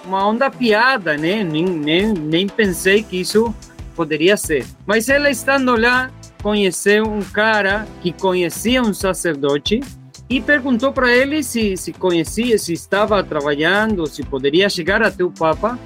uma 0.05 0.27
onda 0.27 0.51
piada, 0.51 1.17
né? 1.17 1.43
Nem, 1.43 1.65
nem, 1.65 2.13
nem 2.13 2.47
pensei 2.47 3.03
que 3.03 3.21
isso 3.21 3.55
poderia 3.97 4.37
ser. 4.37 4.65
Mas 4.87 5.09
ela 5.09 5.31
estando 5.31 5.75
lá, 5.75 6.11
conheceu 6.43 7.05
um 7.05 7.23
cara 7.23 7.87
que 8.03 8.13
conhecia 8.13 8.83
um 8.83 8.93
sacerdote 8.93 9.81
e 10.29 10.41
perguntou 10.41 10.93
para 10.93 11.11
ele 11.11 11.43
se, 11.43 11.77
se 11.77 11.93
conhecia, 11.93 12.59
se 12.59 12.73
estava 12.73 13.23
trabalhando, 13.25 14.07
se 14.07 14.23
poderia 14.23 14.69
chegar 14.69 15.03
até 15.03 15.25
o 15.25 15.31
Papa. 15.31 15.79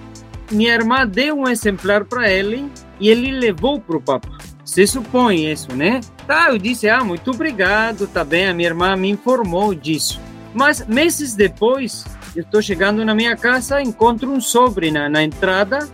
Minha 0.50 0.74
irmã 0.74 1.06
deu 1.06 1.36
um 1.36 1.48
exemplar 1.48 2.04
para 2.04 2.28
ele 2.28 2.70
e 2.98 3.08
ele 3.08 3.30
levou 3.30 3.80
para 3.80 3.96
o 3.96 4.02
Papa. 4.02 4.38
Se 4.64 4.86
supõe 4.86 5.50
isso, 5.50 5.74
né? 5.74 6.00
Tá, 6.26 6.48
eu 6.48 6.58
disse, 6.58 6.88
ah, 6.88 7.04
muito 7.04 7.30
obrigado, 7.30 8.06
tá 8.06 8.24
bem, 8.24 8.48
a 8.48 8.54
minha 8.54 8.68
irmã 8.68 8.96
me 8.96 9.10
informou 9.10 9.74
disso. 9.74 10.20
Mas 10.54 10.84
meses 10.86 11.34
depois, 11.34 12.04
eu 12.34 12.42
estou 12.42 12.60
chegando 12.60 13.04
na 13.04 13.14
minha 13.14 13.36
casa, 13.36 13.80
encontro 13.80 14.30
um 14.30 14.40
sobre 14.40 14.90
na, 14.90 15.08
na 15.08 15.22
entrada 15.22 15.88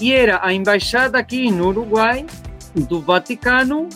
e 0.00 0.12
era 0.12 0.40
a 0.42 0.52
embaixada 0.52 1.18
aqui 1.18 1.50
no 1.50 1.68
Uruguai 1.68 2.26
do 2.74 3.00
Vaticano 3.00 3.88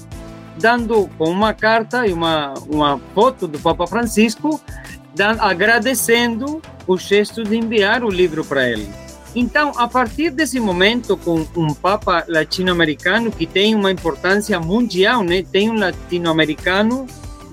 dando 0.59 1.09
com 1.17 1.31
uma 1.31 1.55
carta 1.55 2.07
e 2.07 2.13
uma, 2.13 2.55
uma 2.69 3.01
foto 3.15 3.47
do 3.47 3.59
Papa 3.59 3.87
Francisco 3.87 4.61
dando, 5.15 5.41
agradecendo 5.41 6.61
o 6.87 6.97
gesto 6.97 7.45
de 7.45 7.57
enviar 7.57 8.03
o 8.03 8.09
livro 8.09 8.45
para 8.45 8.69
ele. 8.69 8.89
Então, 9.35 9.73
a 9.77 9.87
partir 9.87 10.31
desse 10.31 10.59
momento, 10.59 11.17
com 11.17 11.47
um 11.55 11.73
Papa 11.75 12.25
latino-americano 12.27 13.31
que 13.31 13.47
tem 13.47 13.75
uma 13.75 13.93
importância 13.93 14.59
mundial, 14.59 15.23
né? 15.23 15.43
tem 15.43 15.71
um 15.71 15.79
latino-americano 15.79 17.07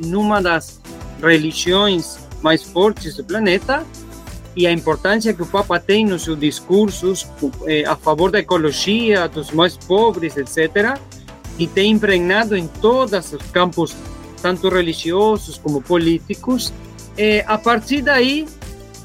numa 0.04 0.42
das 0.42 0.82
religiões 1.22 2.18
mais 2.42 2.64
fortes 2.64 3.16
do 3.18 3.24
planeta, 3.24 3.86
e 4.56 4.66
a 4.66 4.72
importância 4.72 5.34
que 5.34 5.42
o 5.42 5.46
Papa 5.46 5.80
tem 5.80 6.06
nos 6.06 6.24
seus 6.24 6.40
discursos 6.40 7.28
eh, 7.66 7.84
a 7.86 7.96
favor 7.96 8.32
da 8.32 8.40
ecologia, 8.40 9.28
dos 9.28 9.52
mais 9.52 9.76
pobres, 9.76 10.38
etc., 10.38 10.98
e 11.58 11.68
tem 11.68 11.92
impregnado 11.92 12.56
em 12.56 12.68
todos 12.68 13.34
os 13.34 13.42
campos, 13.52 13.96
tanto 14.42 14.70
religiosos 14.70 15.58
como 15.58 15.82
políticos. 15.82 16.74
Eh, 17.18 17.44
a 17.48 17.58
partir 17.58 18.02
daí, 18.02 18.46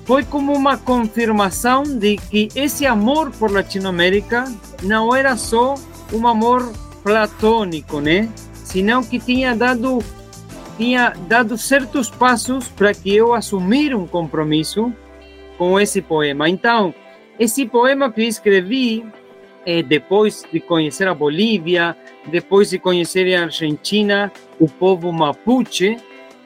foi 0.04 0.24
como 0.24 0.52
uma 0.52 0.76
confirmação 0.76 1.82
de 1.84 2.16
que 2.16 2.48
esse 2.54 2.86
amor 2.86 3.30
por 3.30 3.50
Latinoamérica 3.52 4.52
não 4.82 5.14
era 5.14 5.36
só 5.36 5.74
um 6.12 6.26
amor 6.26 6.72
platônico, 7.02 8.00
né? 8.00 8.28
Senão 8.52 9.02
que 9.02 9.18
tinha 9.18 9.54
dado 9.54 10.00
tinha 10.76 11.12
dado 11.28 11.58
certos 11.58 12.08
passos 12.08 12.66
para 12.68 12.94
que 12.94 13.14
eu 13.14 13.34
assumir 13.34 13.94
um 13.94 14.06
compromisso 14.06 14.92
com 15.60 15.78
esse 15.78 16.00
poema. 16.00 16.48
Então, 16.48 16.94
esse 17.38 17.66
poema 17.66 18.10
que 18.10 18.22
eu 18.22 18.26
escrevi 18.26 19.04
é, 19.66 19.82
depois 19.82 20.42
de 20.50 20.58
conhecer 20.58 21.06
a 21.06 21.12
Bolívia, 21.12 21.94
depois 22.28 22.70
de 22.70 22.78
conhecer 22.78 23.34
a 23.34 23.42
Argentina, 23.42 24.32
o 24.58 24.66
povo 24.66 25.12
mapuche, 25.12 25.98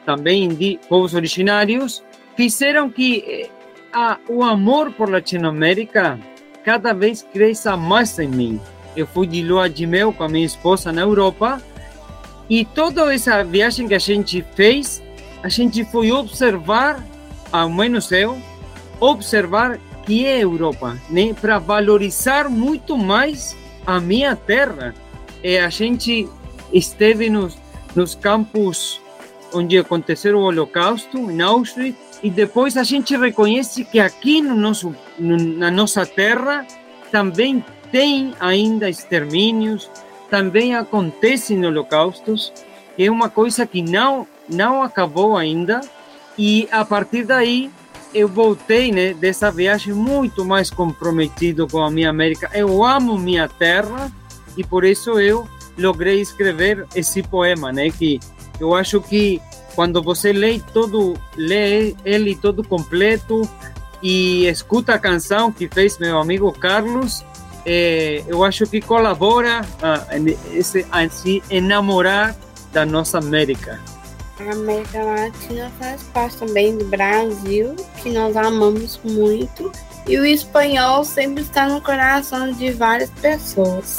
também 0.04 0.48
de 0.48 0.80
povos 0.88 1.14
originários, 1.14 2.02
fizeram 2.36 2.90
que 2.90 3.24
eh, 3.24 3.50
a, 3.92 4.18
o 4.28 4.42
amor 4.42 4.90
por 4.90 5.08
Latinoamérica 5.08 6.18
cada 6.64 6.92
vez 6.92 7.22
cresça 7.22 7.76
mais 7.76 8.18
em 8.18 8.26
mim. 8.26 8.60
Eu 8.96 9.06
fui 9.06 9.28
de 9.28 9.44
lua 9.44 9.70
de 9.70 9.86
mel 9.86 10.12
com 10.12 10.24
a 10.24 10.28
minha 10.28 10.44
esposa 10.44 10.90
na 10.90 11.02
Europa 11.02 11.62
e 12.50 12.64
toda 12.64 13.14
essa 13.14 13.44
viagem 13.44 13.86
que 13.86 13.94
a 13.94 14.00
gente 14.00 14.44
fez, 14.56 15.00
a 15.40 15.48
gente 15.48 15.84
foi 15.84 16.10
observar, 16.10 17.00
ao 17.52 17.70
menos 17.70 18.10
eu, 18.10 18.42
observar 19.00 19.78
que 20.04 20.26
é 20.26 20.42
Europa, 20.42 20.98
né? 21.10 21.34
Para 21.40 21.58
valorizar 21.58 22.48
muito 22.48 22.96
mais 22.96 23.56
a 23.86 24.00
minha 24.00 24.36
terra. 24.36 24.94
A 25.64 25.68
gente 25.68 26.28
esteve 26.72 27.28
nos, 27.28 27.56
nos 27.94 28.14
campos 28.14 29.00
onde 29.52 29.78
aconteceu 29.78 30.36
o 30.36 30.42
Holocausto, 30.42 31.30
em 31.30 31.40
Auschwitz, 31.40 32.18
e 32.22 32.30
depois 32.30 32.76
a 32.76 32.82
gente 32.82 33.16
reconhece 33.16 33.84
que 33.84 34.00
aqui 34.00 34.40
no 34.42 34.54
nosso, 34.56 34.94
no, 35.18 35.36
na 35.36 35.70
nossa 35.70 36.04
terra 36.04 36.66
também 37.10 37.64
tem 37.92 38.34
ainda 38.40 38.90
extermínios, 38.90 39.90
também 40.28 40.74
acontecem 40.74 41.64
holocaustos, 41.64 42.52
é 42.98 43.10
uma 43.10 43.28
coisa 43.28 43.66
que 43.66 43.82
não, 43.82 44.26
não 44.48 44.82
acabou 44.82 45.36
ainda, 45.36 45.80
e 46.36 46.68
a 46.72 46.84
partir 46.84 47.24
daí 47.24 47.70
eu 48.14 48.28
voltei 48.28 48.92
né, 48.92 49.12
dessa 49.12 49.50
viagem 49.50 49.92
muito 49.92 50.44
mais 50.44 50.70
comprometido 50.70 51.66
com 51.66 51.82
a 51.82 51.90
minha 51.90 52.08
América. 52.08 52.48
Eu 52.54 52.84
amo 52.84 53.18
minha 53.18 53.48
terra 53.48 54.10
e 54.56 54.62
por 54.62 54.84
isso 54.84 55.18
eu 55.18 55.48
logrei 55.76 56.20
escrever 56.20 56.86
esse 56.94 57.22
poema, 57.22 57.72
né? 57.72 57.90
Que 57.90 58.20
eu 58.60 58.74
acho 58.74 59.00
que 59.00 59.42
quando 59.74 60.00
você 60.00 60.32
lê 60.32 60.60
todo, 60.72 61.14
lê 61.36 61.94
ele 62.04 62.36
todo 62.36 62.62
completo 62.62 63.48
e 64.00 64.46
escuta 64.46 64.94
a 64.94 64.98
canção 64.98 65.50
que 65.50 65.68
fez 65.68 65.98
meu 65.98 66.18
amigo 66.18 66.52
Carlos, 66.52 67.24
é, 67.66 68.22
eu 68.28 68.44
acho 68.44 68.66
que 68.66 68.80
colabora 68.80 69.62
a, 69.82 70.04
esse, 70.52 70.86
a 70.92 71.08
se 71.08 71.42
enamorar 71.50 72.36
da 72.72 72.86
nossa 72.86 73.18
América. 73.18 73.80
A 74.40 74.52
América 74.52 75.02
Latina 75.02 75.70
faz 75.78 76.02
parte 76.04 76.38
também 76.38 76.76
do 76.76 76.84
Brasil, 76.86 77.76
que 78.02 78.10
nós 78.10 78.36
amamos 78.36 78.98
muito, 79.04 79.70
e 80.08 80.18
o 80.18 80.26
espanhol 80.26 81.04
sempre 81.04 81.42
está 81.42 81.68
no 81.68 81.80
coração 81.80 82.52
de 82.52 82.72
várias 82.72 83.10
pessoas. 83.10 83.98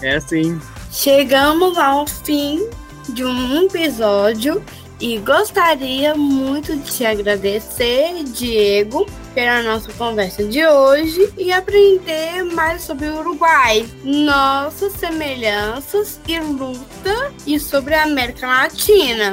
É 0.00 0.16
assim. 0.16 0.60
Chegamos 0.90 1.76
ao 1.78 2.06
fim 2.06 2.68
de 3.08 3.24
um 3.24 3.64
episódio 3.64 4.62
e 5.00 5.18
gostaria 5.18 6.14
muito 6.14 6.76
de 6.76 6.92
te 6.92 7.04
agradecer, 7.04 8.22
Diego, 8.24 9.04
pela 9.34 9.62
nossa 9.62 9.92
conversa 9.94 10.44
de 10.44 10.64
hoje 10.64 11.32
e 11.36 11.50
aprender 11.50 12.44
mais 12.44 12.82
sobre 12.82 13.06
o 13.08 13.18
Uruguai, 13.18 13.84
nossas 14.04 14.92
semelhanças 14.92 16.20
e 16.28 16.38
luta 16.38 17.32
e 17.46 17.58
sobre 17.58 17.94
a 17.94 18.04
América 18.04 18.46
Latina. 18.46 19.32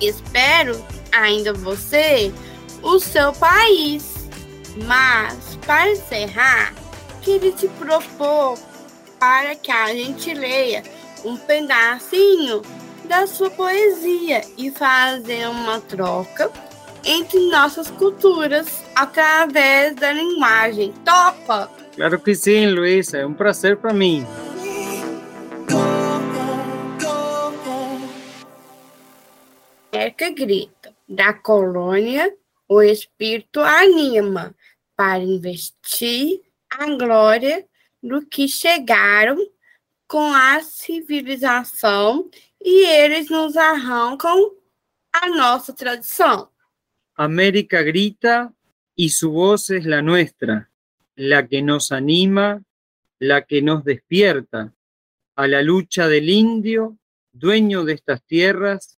Espero 0.00 0.82
ainda 1.12 1.52
você, 1.52 2.32
o 2.82 2.98
seu 2.98 3.32
país. 3.32 4.28
Mas, 4.86 5.56
para 5.66 5.90
encerrar, 5.90 6.72
queria 7.22 7.52
te 7.52 7.68
propor 7.68 8.58
para 9.18 9.54
que 9.54 9.70
a 9.70 9.88
gente 9.88 10.32
leia 10.32 10.82
um 11.24 11.36
pedacinho 11.36 12.62
da 13.04 13.26
sua 13.26 13.50
poesia 13.50 14.42
e 14.56 14.70
fazer 14.70 15.48
uma 15.48 15.80
troca 15.80 16.50
entre 17.04 17.38
nossas 17.50 17.90
culturas 17.90 18.84
através 18.94 19.94
da 19.96 20.12
linguagem. 20.12 20.92
Topa! 21.04 21.70
Claro 21.96 22.18
que 22.18 22.34
sim, 22.34 22.66
Luísa. 22.68 23.18
É 23.18 23.26
um 23.26 23.34
prazer 23.34 23.76
para 23.76 23.92
mim. 23.92 24.26
América 29.92 30.30
grita. 30.30 30.94
Da 31.08 31.34
colônia, 31.34 32.32
o 32.68 32.80
espírito 32.80 33.58
anima 33.60 34.54
para 34.94 35.18
investir 35.18 36.40
a 36.70 36.86
glória 36.86 37.66
do 38.00 38.24
que 38.24 38.46
chegaram 38.46 39.36
com 40.06 40.32
a 40.32 40.60
civilização 40.60 42.30
e 42.62 42.86
eles 42.86 43.28
nos 43.28 43.56
arrancam 43.56 44.54
a 45.12 45.28
nossa 45.28 45.72
tradição. 45.72 46.48
América 47.16 47.82
grita 47.82 48.54
y 48.96 49.08
su 49.08 49.32
voz 49.32 49.70
es 49.70 49.84
la 49.84 50.00
nuestra, 50.00 50.70
la 51.16 51.46
que 51.48 51.60
nos 51.60 51.90
anima, 51.90 52.62
la 53.18 53.42
que 53.42 53.60
nos 53.62 53.82
despierta 53.82 54.72
a 55.34 55.46
la 55.48 55.60
lucha 55.60 56.06
del 56.06 56.30
indio, 56.30 56.96
dueño 57.32 57.84
de 57.84 57.94
estas 57.94 58.22
tierras, 58.24 58.99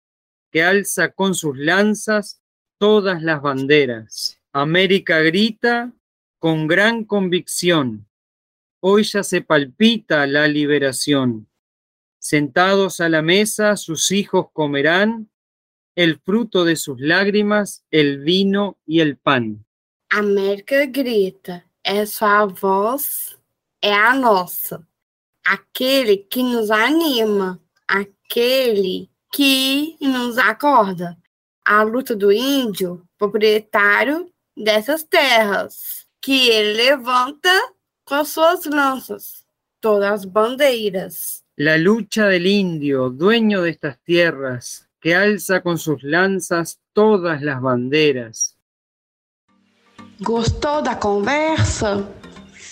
que 0.51 0.63
alza 0.63 1.11
con 1.11 1.35
sus 1.35 1.57
lanzas 1.57 2.41
todas 2.79 3.23
las 3.23 3.43
banderas. 3.43 4.39
América 4.53 5.21
grita 5.21 5.93
con 6.39 6.67
gran 6.67 7.05
convicción. 7.05 8.07
Hoy 8.81 9.05
ya 9.05 9.23
se 9.23 9.43
palpita 9.43 10.27
la 10.27 10.49
liberación. 10.49 11.47
Sentados 12.19 13.01
a 13.01 13.09
la 13.09 13.23
mesa, 13.23 13.77
sus 13.77 14.11
hijos 14.11 14.47
comerán 14.53 15.31
el 15.95 16.19
fruto 16.19 16.65
de 16.65 16.77
sus 16.77 17.01
lágrimas, 17.01 17.85
el 17.91 18.21
vino 18.21 18.79
y 18.87 19.01
el 19.01 19.17
pan. 19.17 19.65
América 20.11 20.87
grita, 20.87 21.65
é 21.85 22.05
sua 22.05 22.47
voz, 22.47 23.39
é 23.81 23.93
a 23.93 24.15
nossa. 24.15 24.87
Aquele 25.45 26.17
que 26.17 26.43
nos 26.43 26.71
anima, 26.71 27.61
aquele 27.87 29.09
que 29.31 29.97
nos 30.01 30.39
acorda. 30.39 31.17
A 31.65 31.83
luta 31.83 32.17
do 32.17 32.33
índio, 32.33 33.03
proprietário 33.19 34.31
dessas 34.57 35.03
terras, 35.05 36.07
que 36.21 36.49
ele 36.49 36.75
levanta 36.75 37.51
com 38.05 38.25
suas 38.25 38.65
lanças, 38.67 39.45
todas 39.81 40.13
as 40.13 40.25
bandeiras. 40.25 41.43
La 41.57 41.77
lucha 41.77 42.27
del 42.27 42.47
indio, 42.47 43.11
dueño 43.11 43.63
de 43.63 43.71
estas 43.71 43.99
tierras, 44.03 44.89
que 45.01 45.15
alza 45.15 45.61
con 45.61 45.79
sus 45.79 46.03
lanzas 46.03 46.79
todas 46.93 47.41
las 47.43 47.61
banderas. 47.61 48.57
Gostou 50.21 50.83
da 50.83 50.95
conversa? 50.95 52.07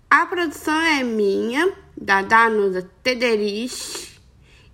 A 0.10 0.26
produção 0.26 0.78
é 0.82 1.04
minha, 1.04 1.72
da 1.96 2.22
Danusa 2.22 2.86
Tederich 3.02 4.20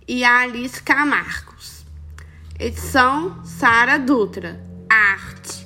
e 0.08 0.24
Alice 0.24 0.82
Camargos. 0.82 1.86
Edição 2.58 3.40
Sara 3.44 3.98
Dutra. 3.98 4.60
Arte 4.90 5.64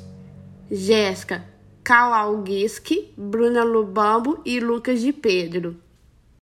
Jéssica 0.70 1.42
Kaualgiski, 1.82 3.14
Bruna 3.16 3.64
Lubambo 3.64 4.42
e 4.44 4.60
Lucas 4.60 5.00
de 5.00 5.10
Pedro. 5.10 5.80